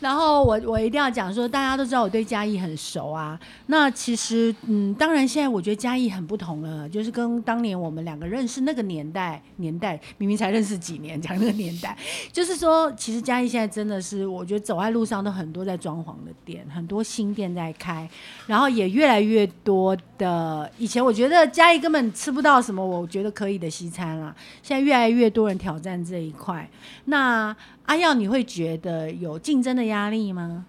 [0.00, 3.40] 然后我我一定要讲说，大家都知道我对嘉义很熟啊。
[3.66, 11.96] 那其实，嗯，当然现在我觉得嘉义很不同了，就是跟当年我们两个认识那个年代，年代明明才认识几年，讲那个年代，
[12.30, 18.06] 就是说，其实嘉义现在真的是，我觉得走在路上都很多在装潢的店，很多新店在开，
[18.46, 20.33] 然后也越来越多的。
[20.34, 26.68] 的，以前我觉得嘉义根本吃不到什么我觉得可以的西餐啦，现在越来越多人挑战这一块。
[27.04, 27.54] 那
[27.86, 30.66] 阿耀，你会觉得有竞争的压力吗？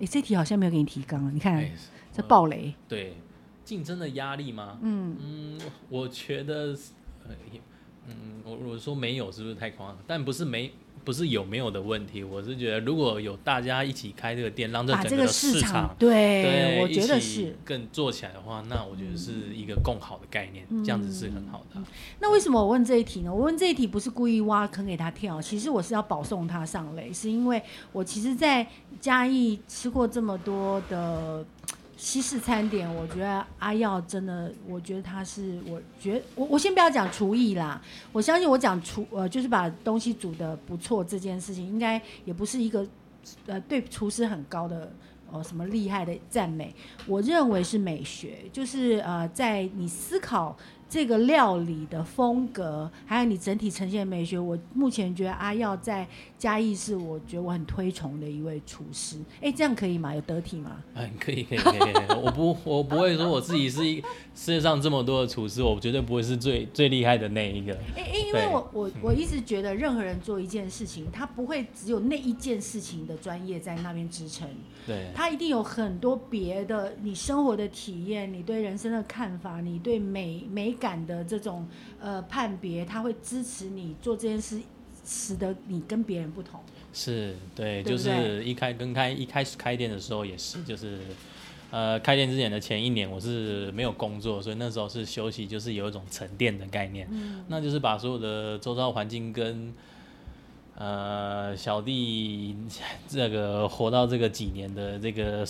[0.00, 1.72] 哎，这题好像没有给你提纲，你看、欸、
[2.12, 2.74] 这暴雷。
[2.88, 3.16] 对，
[3.64, 4.78] 竞争的压力吗？
[4.82, 6.76] 嗯嗯，我觉得，
[8.06, 9.98] 嗯，我我说没有是不是太夸张？
[10.06, 10.72] 但不是没。
[11.04, 21.84] 不是有没有的问题，我是觉得如果有大家一起开这个店，让这整个市场，场对，对，我觉得是更做起来的话，那我觉得是一个更好的概念，嗯、这样子是很好的、啊。
[22.20, 23.32] 那为什么我问这一题呢？
[23.32, 28.66] 我问这一题不是故意挖坑给他跳，其实我是要保送他上垒，是因为我其实，在
[29.00, 31.44] 嘉义吃过这么多的。
[31.98, 37.82] 西式餐点，我觉得阿耀真的，我觉得他是，我觉我我先不要讲厨艺啦，
[38.12, 42.86] 我相信我讲厨呃，就是把东西煮得不错这件事情，应该也不是一个
[43.46, 44.92] 呃对厨师很高的
[45.32, 46.72] 呃什么厉害的赞美，
[47.08, 50.56] 我认为是美学，就是呃在你思考。
[50.90, 56.08] 这个料理的风格，还有你整体呈现美学，我目前觉得阿耀在
[56.38, 59.18] 嘉义是我觉得我很推崇的一位厨师。
[59.42, 60.14] 哎，这样可以吗？
[60.14, 60.82] 有得体吗？
[60.94, 61.92] 嗯，可以，可以，可以。
[62.22, 64.00] 我不，我不会说我自己是一
[64.34, 67.74] 世界上这么多的厨师，我绝对不会是最最厉害的那一个。
[67.94, 74.48] 哎哎，因为我我我一直觉得任何人做一件事情，他不会只有那一件事情的专业在那边支撑。
[74.86, 75.10] 对。
[75.14, 80.78] 他一定有很多别的，你生活的体验，你对人生的看法，你对美美。
[80.78, 81.66] 感的这种
[81.98, 84.60] 呃判别，他会支持你做这件事，
[85.08, 86.60] 使得你跟别人不同。
[86.92, 90.98] 是对，对，对，就是一开跟开一开始开店的时候也是，就是
[91.70, 99.72] 呃开店之前的前一年我是没有工作，所以那时候是休息，就是有一种沉淀的概念，嗯，那就是把所有的周遭环境跟
[100.74, 102.54] 呃小弟
[103.08, 105.46] 这个活到这个几年的这个。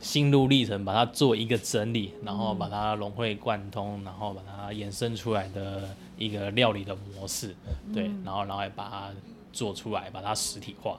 [0.00, 7.54] 心路历程，把它做一个整理，然后把它融会贯通，然后把它衍生出来的一个料理的模式，
[7.94, 9.10] 对，然后然后也把它
[9.52, 10.98] 做出来，把它实体化。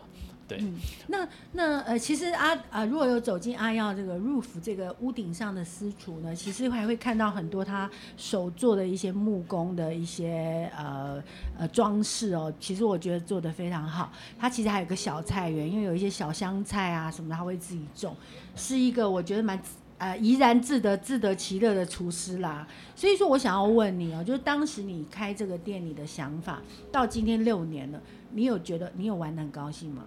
[0.59, 0.75] 嗯、
[1.07, 11.21] 那那呃，其实阿、呃，如果有走进阿耀这个 roof 这个屋顶上的私厨呢，其实还会看到很多他手做的一些木工的一些呃
[11.57, 12.53] 呃装饰哦。
[12.59, 14.11] 其实我觉得做得非常好。
[14.39, 18.15] 他其实还有个小菜园，因为有一些小香菜啊什么的，他会自己种，
[18.55, 19.61] 是一个我觉得蛮
[19.97, 22.67] 呃怡然自得、自得其乐的厨师啦。
[22.95, 26.61] 所以说我想要问你哦，就是当时你开这个店，你的想法
[26.91, 30.03] 到今天六年了，你有觉得你有玩得很高兴吗？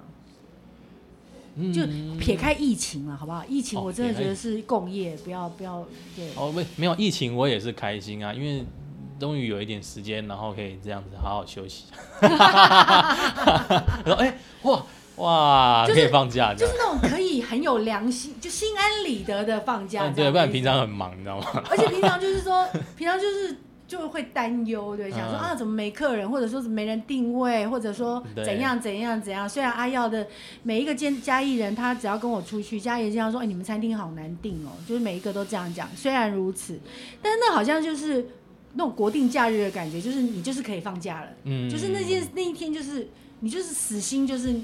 [1.73, 1.83] 就
[2.19, 3.45] 撇开疫情了，好不好？
[3.49, 5.87] 疫情我真的觉得是共业，不要不要
[6.17, 6.29] 对。
[6.35, 8.65] 哦，没没有疫情，我也是开心啊，因为
[9.21, 11.85] 终于有一点时间，然后可以这样子好好休息。
[12.21, 14.85] 然后哎，哇
[15.17, 20.09] 哇，可以放假，就是那种可以很有良心，就心安理得的放假。
[20.09, 21.63] 对，不然平常很忙，你知道吗？
[21.71, 23.57] 而且平常就是说，平常就是。
[23.87, 29.49] 就会担忧，对，想说啊，怎么没客人，或者说是没人定位，或者说怎样怎样怎样。
[29.49, 30.27] 虽然阿耀的
[30.63, 35.89] 每一个兼嘉义人，他只要跟我出去，嘉义经常说，哎，你们餐厅好难订哦，就是每一个都这样讲。
[35.95, 36.79] 虽然如此，
[37.21, 38.27] 但是那好像就是
[38.73, 43.09] 那种国定假日的感觉，就是你就是可以放假了，嗯，就是那件那一天就是
[43.41, 44.55] 你就是死心就是。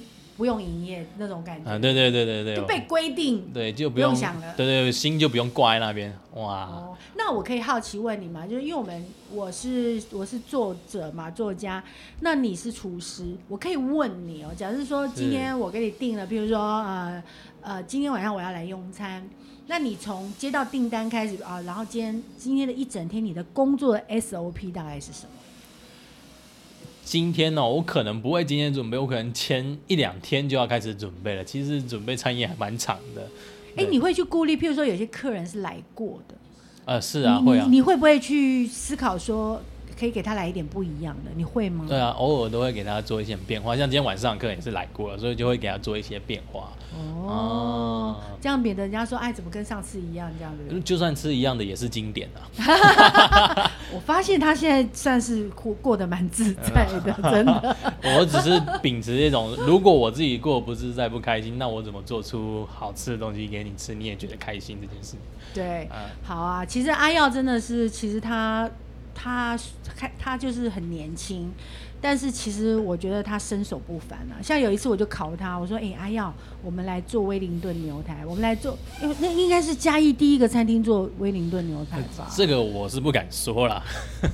[0.41, 6.97] 不用营业那种感觉啊，对对对对对，就被规定，对就不用，不用想了，对对，心就不用挂在那边，哇、哦。
[7.15, 8.47] 那我可以好奇问你吗？
[8.47, 11.85] 就是因为我们我是我是作者嘛，作家，
[12.21, 14.49] 那你是厨师，我可以问你哦。
[14.57, 17.23] 假设说今天我给你订了，比如说呃
[17.61, 19.23] 呃，今天晚上我要来用餐，
[19.67, 25.33] 那你从接到订单开始啊，然后今天今天的一整天你的工作的 SOP 大概是什么？
[27.11, 31.45] 今天呢、喔，我可能不会今天准备，我可能前一两天就要开始准备了。
[31.45, 33.23] 其实准备餐饮还蛮长的。
[33.75, 36.37] 哎、欸，你会去顾虑，譬如说有些客人是来过的，
[36.85, 37.67] 呃，是啊，会啊。
[37.69, 39.61] 你会不会去思考说，
[40.01, 41.31] 可以给他来一点不一样的？
[41.37, 41.85] 你会吗？
[41.87, 43.77] 对啊，偶尔都会给他做一些变化。
[43.77, 46.71] 像今天晚上客人也是来过了，所以就会给他做一些变化。
[47.27, 50.33] 哦，这样免得人家说，哎，怎么跟上次一样？
[50.39, 53.71] 这样子，就算吃一样的也是经典啊。
[53.93, 57.77] 我发现他现在算是过过得蛮自在的，真的。
[58.19, 65.17] 我只是秉持这种，如果我自己过得不自在、不开心，那我怎么做出好吃的东西给你吃，你也觉得开心这件事？
[65.53, 65.89] 对，
[66.23, 66.65] 好啊。
[66.65, 68.69] 其实阿耀真的是，其实他
[69.21, 69.59] 他
[69.97, 71.53] 他他就是很年轻。
[72.03, 76.33] 但是其实我觉得他身手不凡啊，像有一次我就考他，我说：“哎、阿耀，
[76.63, 83.83] 我们来做威灵顿牛排，我们来做，因为那应该是嘉义第一个餐厅做威灵顿牛排吧？”这个我是不敢说了。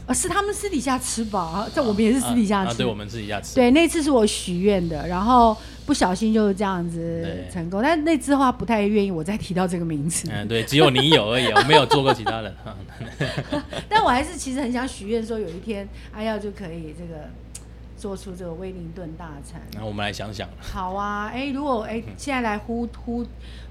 [0.07, 1.69] 啊，是他们私底下吃吧？
[1.75, 2.71] 这我们也是私底下吃。
[2.71, 3.55] 啊，啊，对，我们私底下吃。
[3.55, 7.81] 对，那次是我许愿的，然后不小心就是这样子成功。
[7.83, 10.29] 但那次的话不太愿意我再提到这个名字。
[10.33, 12.55] 嗯，对，只有你有而已，我没有做过其他人。
[13.89, 17.31] 但我还是其实很想许愿说，有一天阿耀就可以这个
[17.97, 19.61] 做出这个威灵顿大餐。
[19.73, 20.49] 那我们来想想。
[20.61, 23.27] 好啊，哎，如果哎现在来呼呼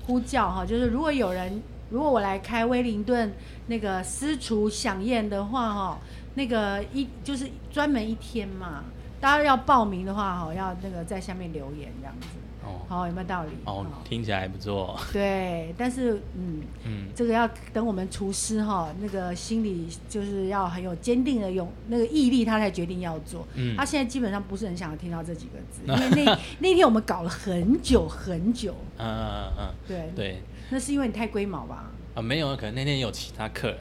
[0.05, 1.61] 呼叫哈，就是如果有人。
[1.91, 3.31] 如果我来开威灵顿
[3.67, 5.99] 那个私厨飨宴的话，哈，
[6.33, 8.85] 那个一就是专门一天嘛，
[9.21, 12.27] 大家要报名的话，哈，要那个在下面留言这样子。
[12.65, 13.51] 哦，好，有没有道理？
[13.65, 14.99] 哦，听起来还不错。
[15.13, 23.47] 对，但是嗯嗯，这个要等我们厨师哈，那个心里就是要很有坚定的勇那个毅力，他才决定要做。
[23.53, 28.75] 嗯，他现在基本上不是很想要听到这几个字， 因为那那天我们搞了很久很久。
[28.97, 30.41] 嗯嗯嗯，对对。
[30.71, 31.91] 那是因为你太龟毛吧？
[32.15, 33.77] 啊，没有，可能那天有其他客人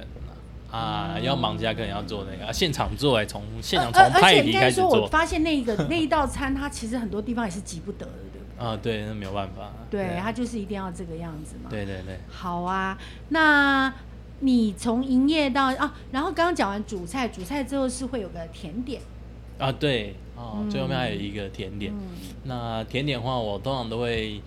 [0.71, 5.03] 啊，要忙其他客人要做那个，现场做哎，从现场从派皮开始做。
[5.03, 8.34] 我发现那个 那一道餐，它其实很多地方也是急不得的？
[8.59, 9.73] 啊，对，那没有办法。
[9.91, 11.71] 对，他就是一定要这个样子嘛。
[11.71, 12.19] 对对对。
[12.29, 12.99] 好啊，
[13.29, 13.93] 那
[14.41, 19.01] 你从营业到啊，然后刚刚讲完主菜，主菜之后是会有个甜点。
[19.59, 21.93] 啊，对，哦，最后面还有一个甜点。
[22.45, 24.41] 那甜点的话，我通常都会。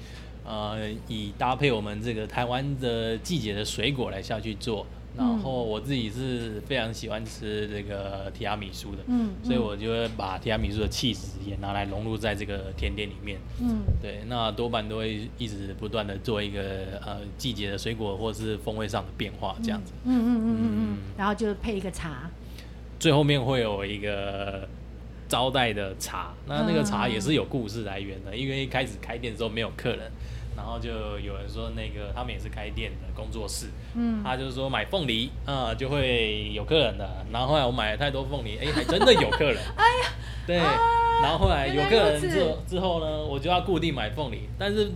[0.49, 0.77] 呃，
[1.09, 4.87] 以搭配我们这个台湾的季节的水果来下去做，
[5.17, 16.61] 然后我自己是非常喜欢吃这个提拉米苏的，嗯，所以我就会把提拉米苏的气质也拿来融入在这个甜点里面，嗯，对，那多半都会一直不断的做一个
[17.03, 22.29] 呃季节的水果或是风味上的变化这样子，嗯嗯嗯嗯嗯，然后就配一个茶，
[22.99, 24.69] 最后面会有一个
[25.27, 30.11] 招待的茶，那那个茶也是有故事来源的，因为一开始开店的时候没有客人。
[30.57, 30.89] 然后就
[31.19, 37.07] 有人说，那个他们也是开店的工作室，嗯，他就是说买凤梨啊、呃、就会有客人的。
[37.31, 39.57] 然后后来我买了太多凤梨，哎，还真的有客人。
[39.77, 40.09] 哎呀，
[40.47, 40.57] 对。
[40.57, 40.73] 啊、
[41.21, 44.91] 然后后来有客人之后之后呢，我就要固定买凤梨，但是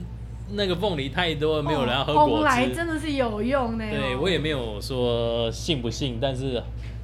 [0.54, 2.36] 那个凤梨太多了，没有人要喝果汁。
[2.36, 3.86] 后来真的是有用呢。
[3.90, 6.62] 对，我也没有说信不信，但是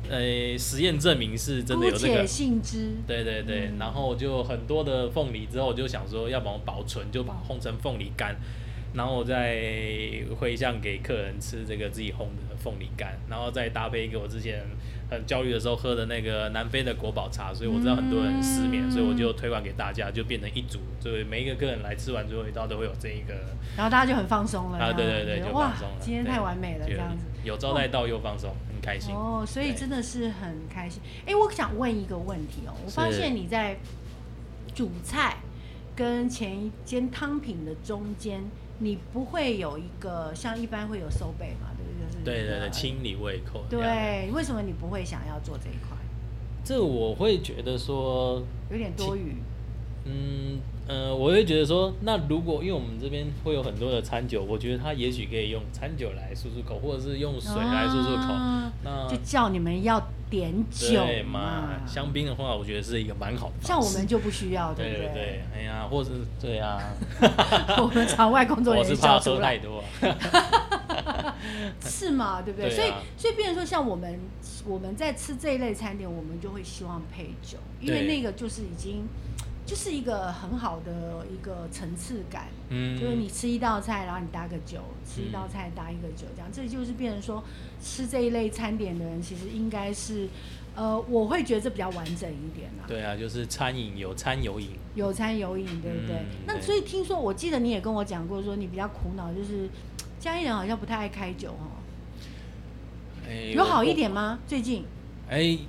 [0.09, 2.25] 呃，实验证明是真的有这个。
[2.25, 2.95] 信之。
[3.07, 8.35] 对对对，嗯、然后就很多的凤梨之后，我就想说要把它保存，就把它烘成凤梨干。
[8.93, 14.63] 然后我再回向给客人吃这个自己烘的凤梨干，然后再搭配一个我之前
[15.11, 23.35] 很焦虑的时候喝的那个南非的国宝茶，所以我知道很多人失眠，所以我就推广给大家，就变成一组，所以每一个客人来吃完最后一道都会有这一个，
[23.75, 24.79] 然后大家就很放松了。
[24.79, 25.95] 啊，对对对，就放松了。
[25.99, 29.15] 今天太完美了，这样子有招待到又放松，很开心。
[29.15, 31.01] 哦，所以真的是很开心。
[31.25, 33.79] 哎，我想问一个问题哦，我发现你在
[34.75, 35.37] 主菜
[35.95, 38.43] 跟前一间汤品的中间。
[38.79, 41.71] 你不会有一个像一般会有收背嘛？
[41.75, 42.05] 对不对？
[42.05, 43.63] 就是对对对，清理胃口。
[43.67, 45.97] 对，为什么你不会想要做这一块？
[46.63, 48.39] 这我会觉得说
[48.69, 49.37] 有点多余。
[50.05, 58.31] 嗯呃，我会觉得说，那如果因为我们这边会有很多的餐酒，我觉得他也许可以用餐酒来漱漱口，或者是用水来漱漱口。
[58.31, 61.71] 啊、那就叫你们要点酒嘛。
[61.85, 63.53] 香槟的话，我觉得是一个蛮好的。
[63.67, 64.99] 像我们就不需要，对不对？
[64.99, 66.79] 对对对，哎呀，或者是对啊。
[67.83, 69.83] 我们场外工作人员 我是怕喝太多。
[71.83, 72.41] 是嘛？
[72.41, 72.69] 对不对？
[72.69, 74.17] 对啊、所以所以，变成说，像我们
[74.65, 79.05] 我们在吃这一类餐点，我们就会希望配酒，因为那个就是已经。
[79.67, 87.43] 就是一个很好的一个层次感，嗯，就是你吃一道菜，然后你搭个酒，吃一道菜搭一个酒，这样，这就是变成说
[87.83, 90.29] 吃这一类餐点的人，其实应该是，
[90.73, 92.85] 呃，我会觉得这比较完整一点啦。
[92.87, 96.15] 对啊，就是餐饮有餐有饮，有餐有饮，对不对？
[96.15, 99.69] 嗯、那所以听说，我记得你也跟我讲过，说你比较苦恼，就是
[100.17, 101.75] 嘉义人好像不太爱开酒哦。
[103.27, 104.39] 欸、有好一点吗？
[104.47, 104.85] 最近？
[105.29, 105.59] 哎、欸。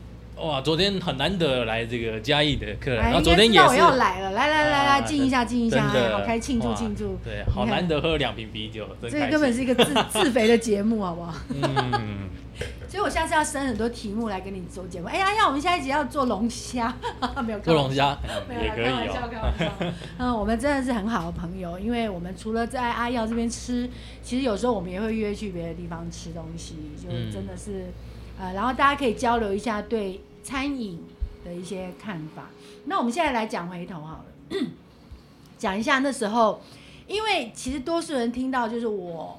[0.41, 3.67] 哇，昨天很难得来这个嘉义的客人，然后昨天也是。
[3.67, 7.19] 我要来了，来来来来，敬一下，敬一下，好开庆祝庆祝。
[7.25, 11.35] 对，好难得喝两瓶啤酒，这个根本是一个自自肥的节目，好不好？
[11.51, 12.29] 嗯。
[12.89, 15.07] 所以我下次要生很多题目来跟你做节目。
[15.07, 16.93] 哎呀呀，我们下一集要做龙虾，
[17.47, 17.59] 没有？
[17.61, 18.19] 做龙虾
[18.51, 18.85] 也可以。
[18.85, 19.73] 开玩笑，开玩笑。
[20.17, 23.89] 嗯，我们真的是很好的朋友，因为我们除了在阿耀这边吃，
[24.23, 27.93] 其实有时候我们也会约去别的地方吃东西，就真的是
[28.41, 30.21] 呃，然后大家可以交流一下对。
[30.43, 30.99] 餐饮
[31.45, 32.49] 的一些看法，
[32.85, 34.57] 那我们现在来讲回头好了，
[35.59, 36.61] 讲一下那时候，
[37.07, 39.39] 因为其实多数人听到就是我，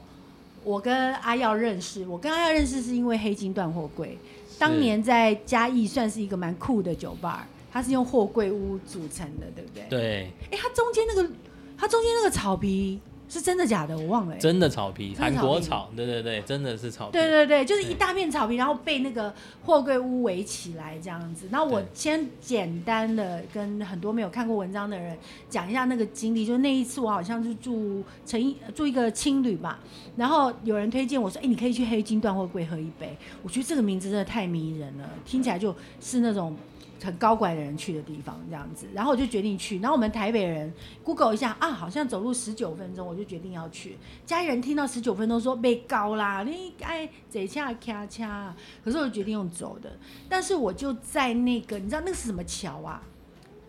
[0.64, 4.18] 我跟阿耀认识，我跟阿耀认识是因为黑金断货柜，
[4.58, 9.86] 当年在嘉义算是一个蛮酷的酒吧，它是用货柜屋组成的，对不对？
[9.90, 10.32] 对。
[10.52, 11.30] 哎，它中间那个，
[11.78, 13.98] 它中间那个草皮是真的假的？
[13.98, 14.40] 我忘了、欸。
[14.40, 17.12] 真的草皮，韩国草，对对对，真的是草皮。
[17.12, 21.48] 对对对，就是一大片草皮，然后被那个货柜屋围起来这样子。
[21.52, 25.16] 然后我先简单的跟很多没有看过文章的人
[25.48, 29.80] 讲一下那个经历，就是那一次我好像是住成住一个青旅吧，
[30.16, 33.16] 然后有人推荐我说，哎，你可以去黑金断货柜喝一杯。
[33.44, 36.56] 我觉得这个名字真的太迷人了，听起来就是那种。
[37.02, 39.80] 很高贵的人去的地方，这样子，然后我就决定去。
[39.80, 40.72] 然后我们台北人
[41.04, 43.98] Google 一下啊，好像走路十九分钟，我就决定要去。
[44.26, 48.52] 家里人听到十九分钟说被高啦，你哎这下咔嚓，
[48.84, 49.92] 可是我就决定用走的。
[50.28, 53.02] 但是我就在那个，你知道那个是什么桥啊？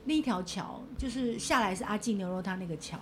[0.04, 2.98] 那一条桥就是下来是阿进牛肉汤那个桥。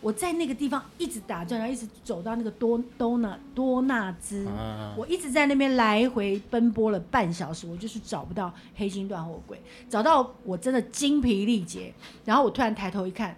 [0.00, 11.92] 我在那个地方一直打转，然后一直走到那个多多纳多纳兹，啊、我一直在那边来回奔波了半小时，我就是找不到黑金断货柜，找到我真的精疲力竭，
[12.24, 13.36] 然后我突然抬头一看。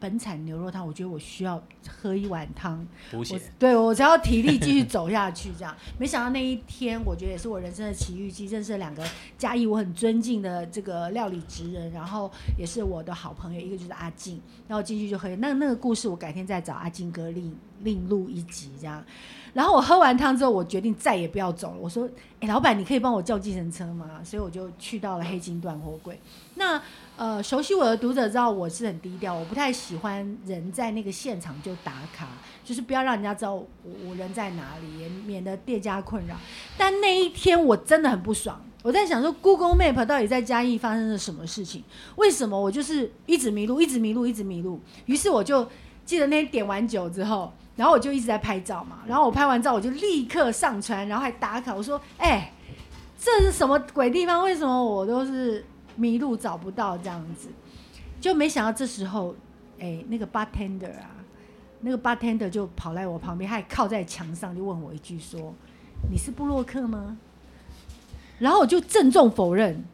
[0.00, 3.38] 本产牛肉汤，我觉得我需要喝一碗汤，补血。
[3.58, 5.52] 对，我只要体力继续走下去。
[5.58, 15.28] 这样，没想到那一天，我觉得也是我人生的奇遇记，认识了两个嘉义我很尊敬的这个料理职人，然后也是我的好朋友，一个就是阿静，然后进去就喝。
[15.36, 19.04] 那那个故事，我改天再找阿静哥另另录一集这样。
[19.52, 21.76] 然后我喝完汤之后，我决定再也不要走了。
[21.80, 26.16] 我说：“哎，老板，你可以帮我叫计程车吗？”所以我就去到了黑金断货柜。
[26.54, 26.80] 那
[27.20, 32.26] 呃，熟悉我的读者知道我是很低调，我不太喜欢人在那个现场就打卡，
[32.64, 33.66] 就是不要让人家知道我
[34.06, 36.34] 我人在哪里，也免得店家困扰。
[36.78, 41.84] 但那一天我真的很不爽，我在想说，Google Map 到底在嘉义发生了什么事情？
[42.16, 44.80] 为什么我就是一直迷路，一直迷路，一直迷路？
[45.04, 45.68] 于是我就
[46.06, 47.52] 记得那天点完酒之后。
[47.76, 51.74] 然后我就一直在拍照嘛，然后我拍完照我就立刻上传，然后还打卡。
[51.74, 52.52] 我说：“哎、
[53.18, 54.44] 这是什么鬼地方？
[54.44, 55.64] 为什么我都是
[56.00, 57.48] 迷路找不到这样子？”
[58.20, 59.34] 就没想到这时候，
[59.78, 61.10] 哎、那个 bartender 啊，
[61.80, 65.54] 那个 bartender 就跑来我旁边，还靠在墙上，就问我一句说
[66.10, 67.18] ：“你是布洛克吗？”
[68.38, 69.84] 然后我就郑重否认，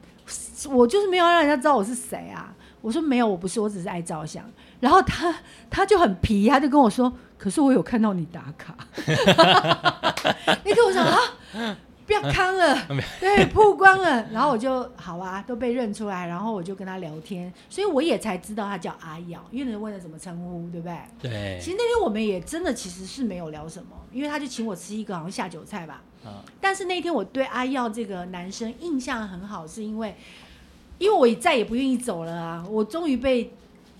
[0.71, 2.55] 我就是没有让人家知道我是谁啊。
[2.81, 4.45] 我说没有，我不是，我只是爱照相。
[4.79, 5.35] 然后他
[5.69, 7.13] 他就很皮，他就跟我说。
[7.39, 8.75] 可是我有看到你打卡，
[10.65, 11.19] 那个我想啊，
[12.07, 12.87] 不要康了，
[13.19, 20.97] 对，曝光了， 然后我就好啊，都被认出来，然后我就跟他聊天，所以我也才知道他叫阿耀，因为人问了怎么称呼，对不对？
[21.21, 21.59] 对。
[21.61, 26.03] 其实那天我们也真的其实是没有聊什么，因为他就请我吃一个好像下酒菜吧。
[26.25, 26.33] 嗯。
[26.61, 30.15] 但是那天我对阿耀这个男生印象很好，是因为，
[30.99, 33.53] 因为我也再也不愿意走了啊，我终于被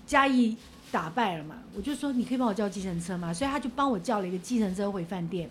[0.05, 0.55] 嘉义。
[0.89, 1.57] 打败了嘛？
[1.75, 3.33] 我就说，你可以帮我叫计程车吗？
[3.33, 5.49] 所以他就帮我叫了一个计程车回饭店。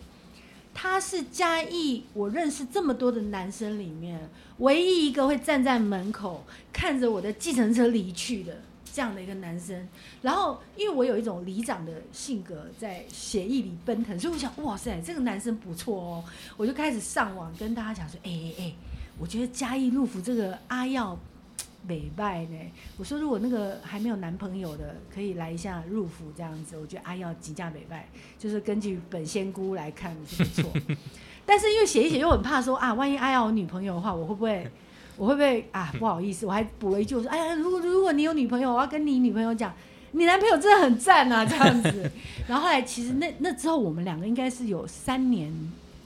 [0.79, 4.21] 他是嘉义我认识这么多的男生里面
[4.59, 8.61] 唯一一个会站在门口看着我的计程车离去的
[8.93, 9.89] 这样的一个男生。
[10.21, 16.25] 然后因为我有一种里长的性格在血液里奔腾，所以我想，哇塞，这个男生不错哦。
[16.59, 18.75] 我就开始上网跟大家讲说，哎哎哎，
[19.19, 21.19] 我觉得嘉义路府这个阿耀。
[21.87, 22.57] 美拜呢？
[22.97, 26.77] 我说如果那个还没有男朋友的，可以来一下入府这样子。
[26.77, 28.09] 我觉得阿耀极价美拜，
[28.39, 30.73] 就是根据本仙姑来看是不错。
[31.47, 34.69] 但是因为写一写又很怕说啊，万一阿耀有女朋友的话，我会不会
[35.17, 35.95] 我会不会啊？
[35.99, 39.73] 不好意思，我还补了一句我说，哎呀，如果如果你有女朋友，我要跟你女朋友讲，
[40.11, 42.11] 你男朋友真的很赞啊，这样子。
[42.49, 45.53] 然后后来其实那那之后我们两个应该是有三年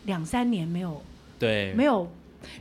[0.05, 1.01] 两三年没有
[1.39, 2.11] 对没有。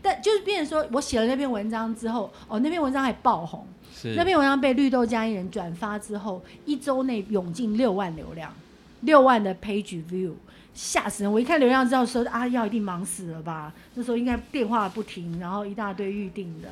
[0.01, 8.53] 但就是变成说，我写了那篇文章之后，哦，那篇文章还爆红，是那篇文章被绿豆嘉义人转发之后，一周内涌进六万流量，
[9.01, 10.31] 六万的 page view，
[10.73, 11.31] 吓死人！
[11.31, 13.73] 我一看流量之后说，啊，要一定忙死了吧？
[13.95, 16.69] 那时候应该电话不停，然后一大堆预定的，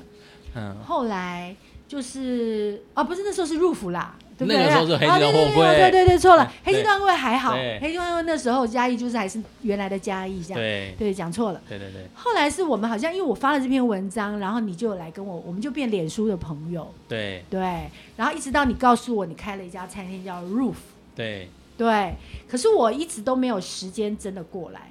[0.55, 1.55] 嗯，后来
[1.87, 4.15] 就是，啊，不是那时候是入府啦。
[4.37, 10.95] 对对那个时候是黑金断货柜，对对对，错了，黑金断货柜还好，黑金断货柜那时候嘉义就是还是原来的嘉义这样，对。
[10.97, 12.05] 对，讲错了，对对对。
[12.13, 17.43] 后来是我们好像因为我发了这篇文章，然后你就来跟我，我们就变脸书的朋友，对。
[17.49, 20.75] 对，然后一直到你告诉我你开了一家餐厅叫 Roof，
[21.15, 21.49] 对。
[21.77, 22.15] 对，
[22.49, 24.89] 可是我一直都没有时间真的过来，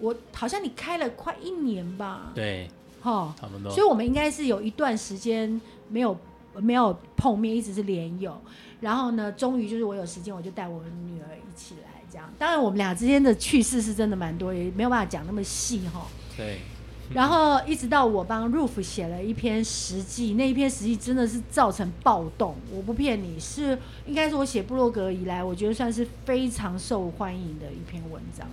[0.00, 2.68] 我好像你开了快一年吧，对，
[3.00, 6.14] 哈，差不多，所以我们应该是有一段时间没有
[6.60, 8.40] 没有碰面，一直是连友。
[8.80, 12.30] 然后呢，终于就是我有时间，我就带我女儿一起来这样。
[12.38, 16.06] 当然，我们俩之间的趣事是真的蛮多，也没有办法讲那么细哈。
[16.36, 16.58] 对。
[17.14, 28.48] 然后一直到我帮 Roof 写了一篇实际，那一篇实际真的是造成暴动，我不骗你，是应该是我写部落格以来，我觉得算是非常受欢迎的一篇文章。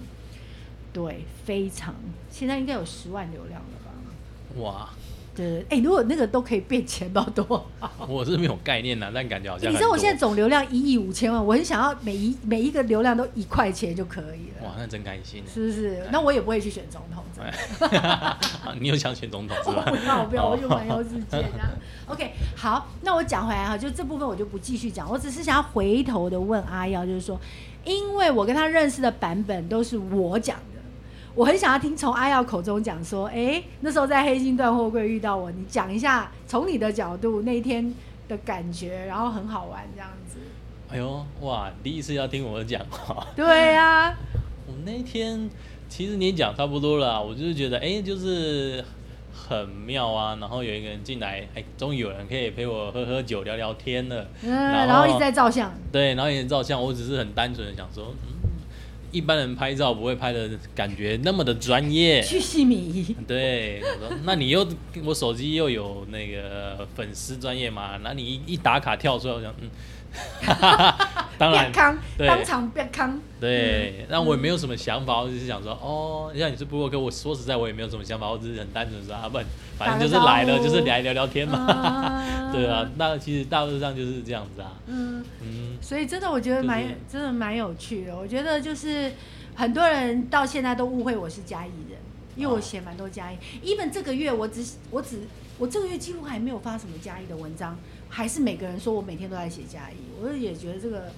[0.93, 1.95] 对，非常，
[2.29, 4.61] 现在应该有十万流量了吧？
[4.61, 4.89] 哇！
[5.35, 7.43] 对，哎、欸，如果那个都可以变钱，到多
[7.79, 7.91] 好！
[8.07, 9.71] 我是没有概念呐，但感觉好像、欸。
[9.71, 14.67] 你知道我现在总流量一亿五千万，我很想要每一每一个流量都一块钱就可以了。
[14.67, 15.43] 哇，那真开心！
[15.51, 16.07] 是不是？
[16.11, 17.23] 那我也不会去选总统，
[18.79, 19.83] 你有想选总统是吧？
[19.89, 21.67] 不要不要，我就环游世界这样。
[22.05, 27.39] OK，好，那我讲回来哈，就这部分我就不继续讲，我只是想要回头的问阿耀，就是说，
[27.85, 30.59] 因为我跟他认识的版本都是我讲。
[31.35, 37.91] 我很想要听从阿耀口中讲说，哎、欸，那时候在黑金断货柜遇到我，你讲一下从你的角度那一天
[38.27, 40.37] 的感觉，然后很好玩这样子。
[40.89, 43.25] 哎呦，哇，第一次要听我讲话。
[43.35, 44.15] 对呀、啊，
[44.67, 45.49] 我那天
[45.89, 48.85] 其实你讲差不多了，我就是觉得，哎、欸，就是
[49.33, 50.37] 很妙啊。
[50.39, 54.27] 然后有一个人进来，哎、欸，终于有人可以陪我喝喝酒、聊聊天了。
[54.43, 55.73] 嗯，然后，然后一直在照相。
[55.91, 58.42] 对，然后一直照相，我只是很单纯的想说，嗯。
[59.13, 63.15] 一般人拍照不会拍的感觉那么的专业，巨细靡遗。
[63.25, 64.67] 对，我说那你又
[65.05, 67.97] 我手机又有那个粉丝专业嘛？
[68.03, 69.69] 那你一一打卡跳出来，我想嗯。
[70.43, 71.71] 哈哈哈当然，
[72.15, 73.19] 对，当场变康。
[73.43, 79.37] 对，那我也没有什么想法，我只是想说，哦，像你是部落客，我说实在我也没有什么想法，我只是很单纯的说啊，不，
[79.77, 82.23] 反正就是来了，就是来聊聊天嘛。
[82.53, 84.79] 对啊，那其实大致上就是这样子啊。
[84.87, 88.17] 嗯嗯，所以真的我觉得蛮真的蛮有趣的。
[88.17, 89.11] 我觉得就是
[89.55, 91.99] 很多人到现在都误会我是嘉义人，
[92.37, 93.37] 因为我写蛮多嘉义。
[93.61, 95.19] even 这个月我只我只
[95.57, 97.77] 我这个月几乎还没有发什么嘉义的文章。
[98.07, 101.11] 还是每个人说我每天都在写嘉义，我也觉得这个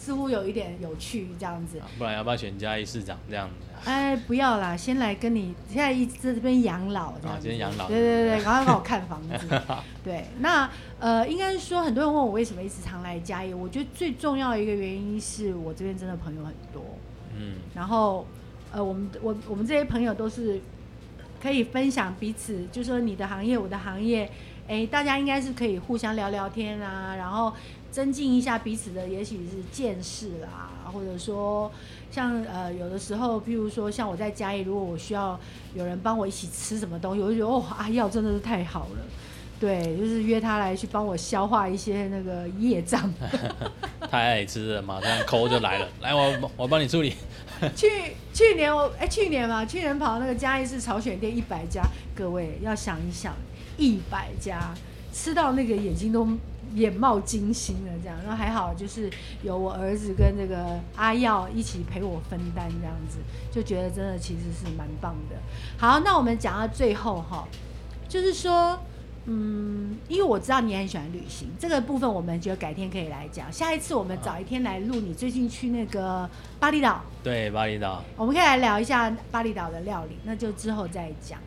[0.00, 1.78] 似乎有一点有趣这样子。
[1.98, 3.54] 不然要不要选嘉义市长这样子？
[3.84, 7.46] 哎，不要啦，先来跟你现在一直在这边养老这样子。
[7.46, 7.86] 啊，先养老。
[7.86, 9.62] 对对对，赶快帮我看房子。
[10.02, 16.82] 对，那呃，应该是说很多人问我为什么一直常来嘉义，我觉得最重要的一个原因是我这边真的朋友很多。
[17.36, 17.56] 嗯。
[17.74, 18.26] 然后
[18.72, 20.60] 呃，我们我我们这些朋友都是
[21.42, 24.30] 可以分享彼此，就是说你的行业，我的行业。
[24.68, 27.52] 哎，大家应该是可以互相聊聊天啊，然后
[27.90, 31.70] 增进一下彼此的，也许是见识啦，或者说
[32.10, 35.38] 像呃有的时候，譬如说像我在嘉义，如果我需要
[35.74, 38.98] 有人帮我一起吃什么东西，我就觉得哦，阿耀真的是太好了，
[39.58, 43.12] 对，就是约他来去帮我消化一些那个 业障。
[44.10, 47.14] 太爱吃了，马上抠就来了， 来我我帮你处理。
[47.76, 47.88] 去
[48.32, 51.82] 去年我哎去年嘛，去年跑那个嘉义市朝选店一百家，
[52.14, 53.34] 各位要想一想。
[53.78, 54.74] 一百家
[55.10, 56.28] 吃到那个眼睛都
[56.74, 59.10] 眼冒金星了，这样，然后还好就是
[59.42, 63.18] 有我儿子跟这个阿耀一起陪我分担，这样子
[63.50, 65.36] 就觉得真的其实是蛮棒的。
[65.78, 67.48] 好，那我们讲到最后哈，
[68.08, 68.78] 就是说，
[69.26, 73.52] 嗯，因为我知道你很喜欢旅行，这个部分我们就改天可以来讲。
[73.52, 77.02] 下一次我们找一天来录，你最近去那个巴厘岛？
[77.22, 81.38] 对，巴厘岛，我们可以来聊一下巴厘岛的料理，那就之后再讲。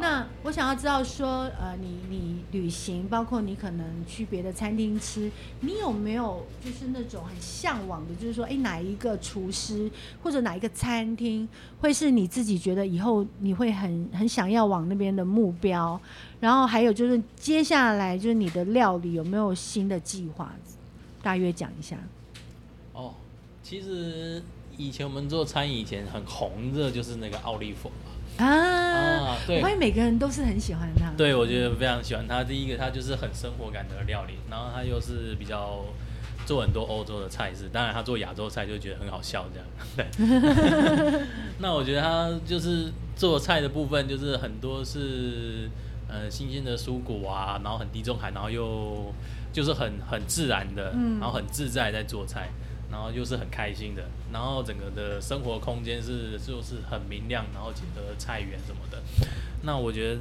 [0.00, 5.30] 那我想要知道说，呃，你你旅行，包括你可能去别的餐厅吃，
[5.60, 9.90] 你有没有就是那种很向往的，就是说，哎，哪一个厨师
[10.22, 11.46] 或者哪一个餐厅
[11.80, 16.00] 会是你自己觉得以后你会很很想要往那边的目标？
[16.40, 20.52] 然后还有就是接下来就是你的料理有没有新的计划？
[21.22, 21.98] 大约讲一下。
[22.94, 23.12] 哦，
[23.62, 24.42] 其实
[24.76, 27.88] 以前我们做餐饮以前很红的就是那个奥利佛。
[27.88, 28.09] 啊，
[28.44, 31.10] 啊，对，我发现每个人都是很喜欢他。
[31.16, 32.42] 对，我觉得非常喜欢他。
[32.42, 35.84] 第一个，他就是很生活感的料理，然后他又是比较
[36.46, 39.66] 做很多欧洲的菜式，当然他做亚洲菜就觉得很好笑这样。
[39.96, 40.06] 对，
[41.58, 45.68] 那我觉得他就是做菜的部分，就是很多是
[46.08, 49.12] 呃新鲜的蔬果啊，然后很地中海，然后又
[49.52, 52.48] 就是很很自然的，然后很自在在做菜。
[52.90, 59.00] 然后又是很开心的，然后整个的生活空间是就是很明亮，然后结合菜园什么的。
[59.62, 60.20] 那我觉得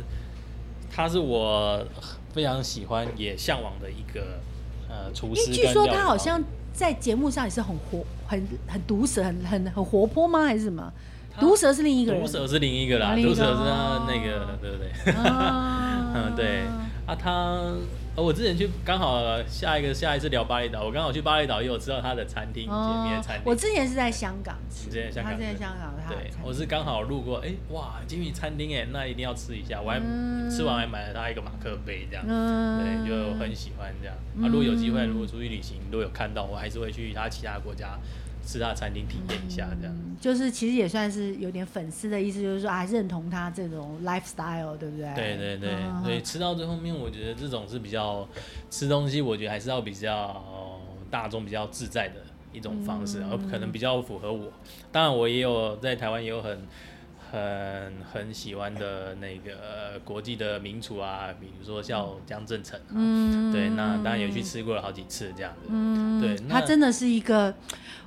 [0.91, 1.83] 他是我
[2.31, 4.39] 非常喜欢也向往的一个
[4.87, 5.51] 呃厨师。
[5.51, 10.45] 据说他好像在节目上也是很活、很很毒舌、很很很活泼吗？
[10.45, 10.93] 还是什么？
[11.39, 14.91] 毒舌是另一个人，毒舌是另一个啦，毒舌是他那个，对不对？
[15.15, 16.61] 嗯， 对
[17.07, 17.73] 啊，他。
[18.21, 23.43] 我之前去刚好下一个下一次聊巴厘岛，我刚好去巴厘岛也有吃到他的餐厅，哦、解谜餐厅。
[23.45, 29.81] 我之前是在香港吃，之前香港，他在香港的对，我是刚好路过，哎、欸、哇，解谜餐厅哎，那一定要吃一下。
[29.81, 34.15] 我还、嗯、吃完还买了他一个马克杯，这样，嗯、对，就很喜欢这样。
[34.41, 37.97] 啊，如果有机会，如果出去旅行，如果有看到，我还是会去他其他国家。
[38.45, 45.13] 吃他餐厅体验一下，这样、嗯、就是其实也算是有点粉丝的意思，就是说啊，认同他这种 lifestyle，对不对？
[45.13, 48.27] 对对对，嗯、所以吃到最后面，我觉得这种是比较
[48.71, 50.79] 吃东西，我觉得还是要比较
[51.11, 52.15] 大众、比较自在的
[52.51, 54.51] 一种方式，而、嗯、可能比较符合我。
[54.91, 56.59] 当然，我也有在台湾也有很
[57.31, 67.53] 很很喜欢的那个国际的名厨啊，比如说像江振成，嗯，对，那当然也去吃过了好几次这样子，嗯，对，他真的是一个。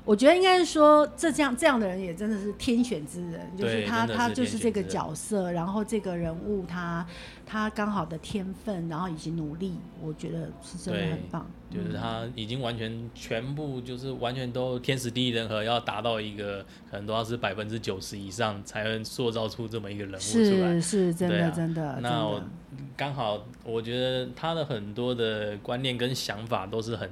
[0.05, 7.07] 我觉得应该是说，这这样这样的人也真的是天选之人，就是他他就是这个角色，然后这个人物他
[7.47, 11.49] 他刚好的天分，然后以及努力，我觉得是真的很棒。
[11.71, 21.99] 就是他已经完全全部就是完全都天时地利人和，要达到一个可能都要是百分之九十以上才能塑造出这么一个人物出来，是是真的、啊、真的。
[22.03, 22.43] 那我
[22.97, 27.09] 刚好我觉得他的很多的观念跟想法都是很。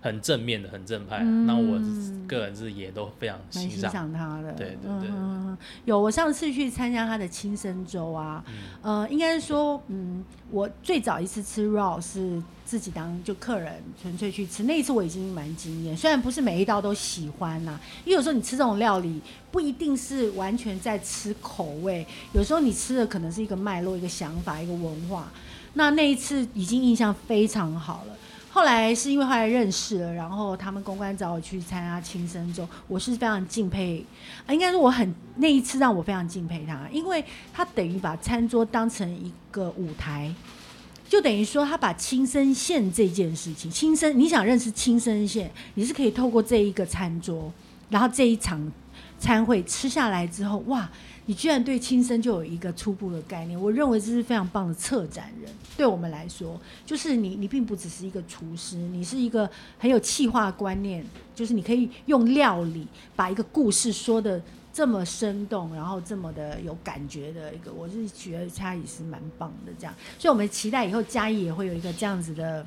[0.00, 1.18] 很正面的，很正派。
[1.20, 1.78] 嗯、那我
[2.26, 4.52] 个人是也都非常欣赏，欣赏他的。
[4.52, 8.44] 对对对，嗯，有我上次去参加他的亲生粥啊，
[8.82, 15.96] 嗯、呃，应该是说，嗯，我最早一次吃 raw 是自己当就客人纯粹去吃，那一次我已经蛮惊艳。
[15.96, 19.20] 虽然不是每一道都喜欢呐、啊，因为有时候你吃这种料理
[19.50, 25.30] 不一定是完全在吃口味，有时候你吃的可能是一个脉络、一个想法、一个文化。
[25.74, 28.16] 那那一次已经印象非常好了。
[28.52, 34.04] 后来是因为后来认识了，然后他们公关找我去参加青森粥，我是非常敬佩，
[34.48, 40.34] 应该说我很那一次让我非常敬佩他，因为他等于把餐桌当成一个舞台，
[41.08, 47.52] 就等于说他把青森县这件事情，青森你想认识青森县，你是可以透过这一个餐桌，
[47.88, 48.60] 然后这一场
[49.18, 50.90] 餐会吃下来之后，哇。
[51.26, 55.52] 你居然对亲生就有一个初步的概念，我认为这是非常棒的策展人。
[55.76, 59.48] 对我们来说，就是你，你并不只是一个厨师，你是一个
[59.78, 61.04] 很有气化观念，
[61.34, 64.42] 就是你可以用料理把一个故事说得
[64.72, 69.72] 这么生动，然后这么的有感觉的一个，我是觉得他也是蛮棒的。
[69.78, 72.66] 这样，所以我们期待以后嘉义也会有一个这样子的。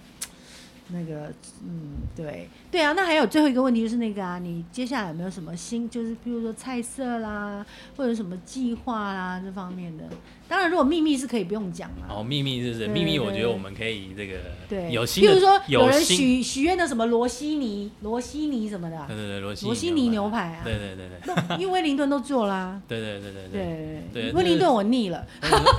[0.93, 1.33] 那个，
[1.63, 7.65] 嗯，对，对啊，那还有最后一个问题就是那个啊，你接下来有没有什么新，就是比如说菜色啦，
[7.97, 10.03] 或者什么计划啦这方面的？
[10.47, 12.05] 当然，如果秘密是可以不用讲嘛。
[12.09, 12.87] 哦，秘密是不是？
[12.87, 14.37] 秘密我觉得我们可以这个
[14.69, 24.03] 对，有新的，比如说有人许许愿的什么罗西尼、罗西尼什么的，对对对，罗西罗西尼牛排啊，对对对对，因为威灵顿都做啦，对对对对对。
[24.13, 25.25] 对，威灵顿我腻了，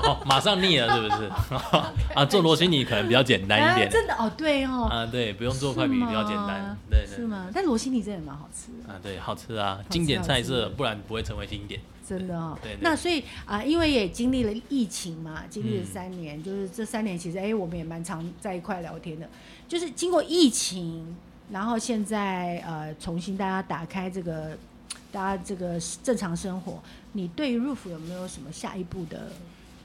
[0.04, 1.30] 哦，马上腻了是不是？
[2.14, 7.48] 啊，做罗西尼可能比较简单一点，真的哦，对哦，啊对，不用做快比比较简单，对对，是吗？
[7.54, 11.80] 但罗西尼真的蛮好吃啊，对，好吃啊，经典菜色，不然不会成为经典。
[12.06, 19.26] 真的哦，那所以啊、呃，因为也经历了疫情嘛，经历了三年，嗯、就是这三年其实哎、欸，我们也蛮常在一块聊天的。
[19.66, 21.16] 就是经过疫情，
[21.50, 24.56] 然后现在呃，重新大家打开这个，
[25.10, 26.82] 大家这个正常生活，
[27.12, 29.32] 你对 Roof 有没有什么下一步的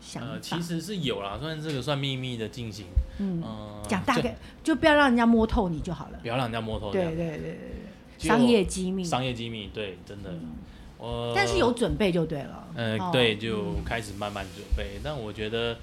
[0.01, 0.34] 想法？
[0.34, 2.88] 呃，其实是有啦，算这个算秘密的进行。
[3.20, 3.41] 嗯，
[3.88, 6.20] 讲、呃、大概就，就不要让人家摸透你就好了。
[6.22, 6.91] 不要让人家摸透。
[6.91, 9.03] 对对对对对，商业机密。
[9.05, 10.32] 商业机密，对，真的。
[10.32, 10.55] 嗯
[11.00, 12.68] 我但是有准备就对了。
[12.76, 14.97] 嗯、呃，对，就开始慢慢准备。
[14.97, 15.76] 嗯、但我觉得，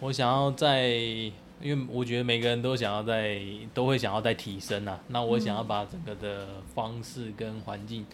[0.00, 3.40] 我想要在，因为我觉得每个人都想要在，
[3.72, 5.00] 都会想要在提升啊。
[5.08, 8.04] 那我想要把整个的方式跟环境。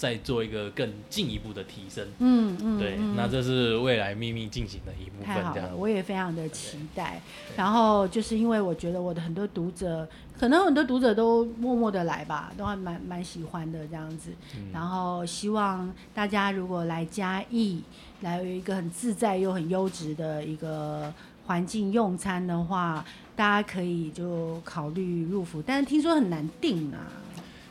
[0.00, 5.68] 再做一个更进一步的提升，嗯嗯，对，那这是未来秘密进行的一部分，这样。
[5.78, 7.20] 我也非常的期待。
[7.54, 14.30] 然后就是因为我觉得我的很多读者，可能很多读者都默默的来吧，都还蛮蛮喜欢的这样子。
[14.56, 17.82] 嗯、然后希望大家如果来嘉义，
[18.22, 21.12] 来有一个很自在又很优质的一个
[21.44, 23.04] 环境用餐的话，
[23.36, 27.04] 大家可以就考虑入府，但是听说很难订啊。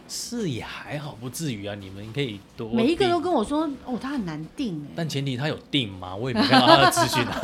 [0.10, 1.76] 是也还好，不至于啊。
[1.76, 4.94] 你们可以多每一个都跟我说哦，他很难定哎。
[4.96, 6.16] 但前提他有定吗？
[6.16, 7.40] 我也没看到他的资讯啊。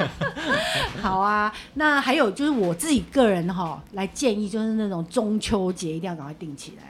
[1.02, 6.84] 好啊，那还有就是我自己个人哈，来建议就是那种中秋节一定要赶快定起来，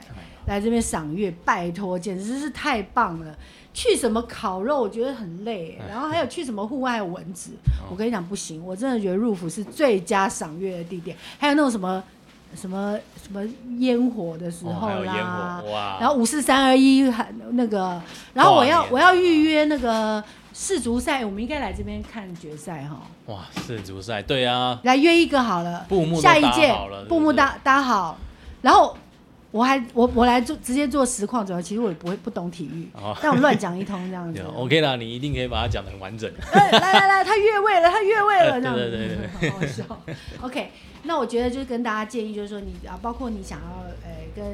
[0.47, 3.35] 来这边赏月，拜托，简直是太棒了。
[3.73, 5.77] 去什么烤肉，我觉得很累。
[5.89, 7.51] 然后还有去什么户外蚊子，
[7.89, 11.15] 我跟你讲不行，我真的觉得入府是最佳赏月的地点。
[11.37, 12.01] 还有那种什么。
[12.55, 13.41] 什么什么
[13.79, 18.01] 烟火的时候啦，哦、然后五四三二一还那个，
[18.33, 20.23] 然后我要我要预约那个
[20.53, 23.01] 世足赛，我们应该来这边看决赛哈。
[23.27, 26.73] 哇，世足赛，对啊，来约一个好了，布幕下一届
[27.07, 28.17] 布幕搭搭，搭好，
[28.61, 28.95] 然后
[29.51, 34.41] 我还我我来做直接做实况主要，其实我也不会不懂体育，哦、但我乱讲一通这样子。
[34.55, 36.31] OK 啦，你一定可以把它讲的很完整。
[36.53, 38.89] 来来来，他越位了，他越位了， 这样子。
[38.89, 39.83] 对对对对，好好笑。
[40.41, 40.71] OK。
[41.03, 43.65] 那我觉得就是跟大家建议，就是说你啊，包括你想要
[44.03, 44.45] 呃跟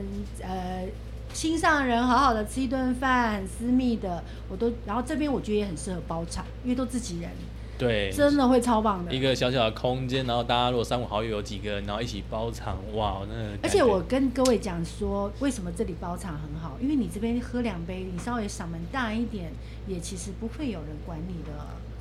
[0.41, 0.85] 呃
[1.33, 7.29] 心上人好好的吃一顿饭，很私密的，我都，然后这边我觉得也很适合包场，因为都自己人，
[7.77, 9.13] 对，真的会超棒的。
[9.13, 13.57] 一个小小的空间，然后大家如果三五好友有几个人，然后一起包场，哇，那个。
[13.61, 16.77] 而且我跟各位讲说，为什么这里包场很好？
[16.81, 19.51] 因为你这边喝两杯，你稍微嗓门大一点，
[19.87, 21.51] 也其实不会有人管你的。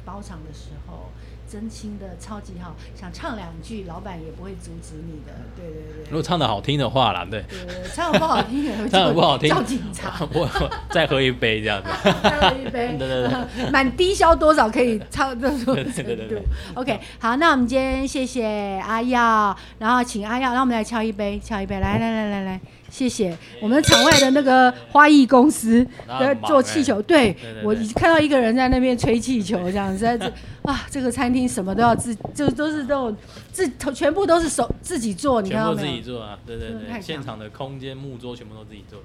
[0.06, 1.10] 包场的时候。
[1.48, 5.32] 真心的超级好，想唱两句，老板也不会阻止你的。
[5.54, 7.40] 对对对，如果唱的好听的话啦，对。
[7.48, 10.26] 对， 唱的不好听，唱的不好听，叫警察。
[10.34, 10.48] 我
[10.90, 11.88] 再喝一杯这样子。
[12.20, 12.96] 再喝一杯。
[12.98, 13.70] 对 对对。
[13.70, 15.74] 满低消多少可以唱这种程度？
[15.76, 16.42] 对对对对
[16.74, 22.60] OK，好，那我们今天谢谢阿耀，然后请阿耀，让我们来敲一杯，敲一杯，来来来来来。
[22.90, 30.32] 谢谢我们场外的那个花艺公司 在做气球，对，对，对，对我看到一个人在那边吹气球，这样子在这
[30.62, 33.14] 啊，这个餐厅什么都要自，就都是这种
[33.52, 35.86] 自，全部都是手自己做，你看到没有？
[35.86, 39.00] 全部自己做啊，对对对，现场的空间木桌全部都自己做。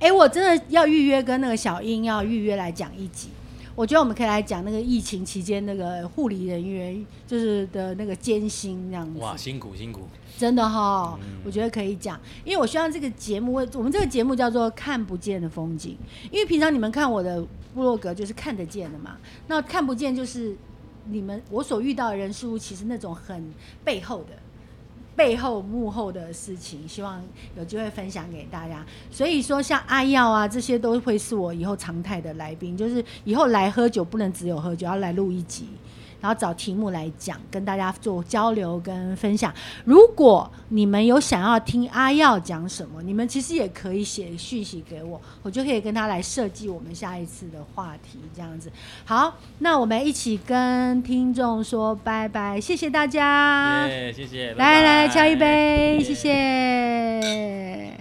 [0.00, 3.28] 哎，我真的要预约跟那个小英要预约来讲一集。
[3.76, 9.18] 我觉得我们可以来讲那个疫情期间那个护理人员就是的那个艰辛这样子。
[9.18, 10.08] 哇，辛苦辛苦。
[10.36, 15.96] 真的哈、我觉得可以讲，因为我希望这个节目，我们这个节目叫做看不见的风景。
[16.30, 17.40] 因为平常你们看我的
[17.74, 19.16] 部落格就是看得见的嘛，
[19.46, 20.56] 那看不见就是
[21.06, 23.44] 你们我所遇到的人事物，其实那种很
[23.84, 24.30] 背后的。
[25.16, 27.22] 背后幕后的事情，希望
[27.56, 28.84] 有机会分享给大家。
[29.12, 35.68] 所以说，像阿耀啊，这些都会是我以后常态的来宾，就是以后来喝酒不能只有喝酒，要来录一集。
[36.24, 39.52] 然后找题目来讲，跟大家做交流跟分享。
[39.84, 48.72] 如果你们有想要听阿耀讲什么，你们其实也可以写讯息给我，我就可以跟他来设计我们下一次的话题，这样子。
[49.04, 57.92] 好，那我们一起跟听众说拜拜，谢谢大家，谢谢，来来来，敲一杯，谢谢。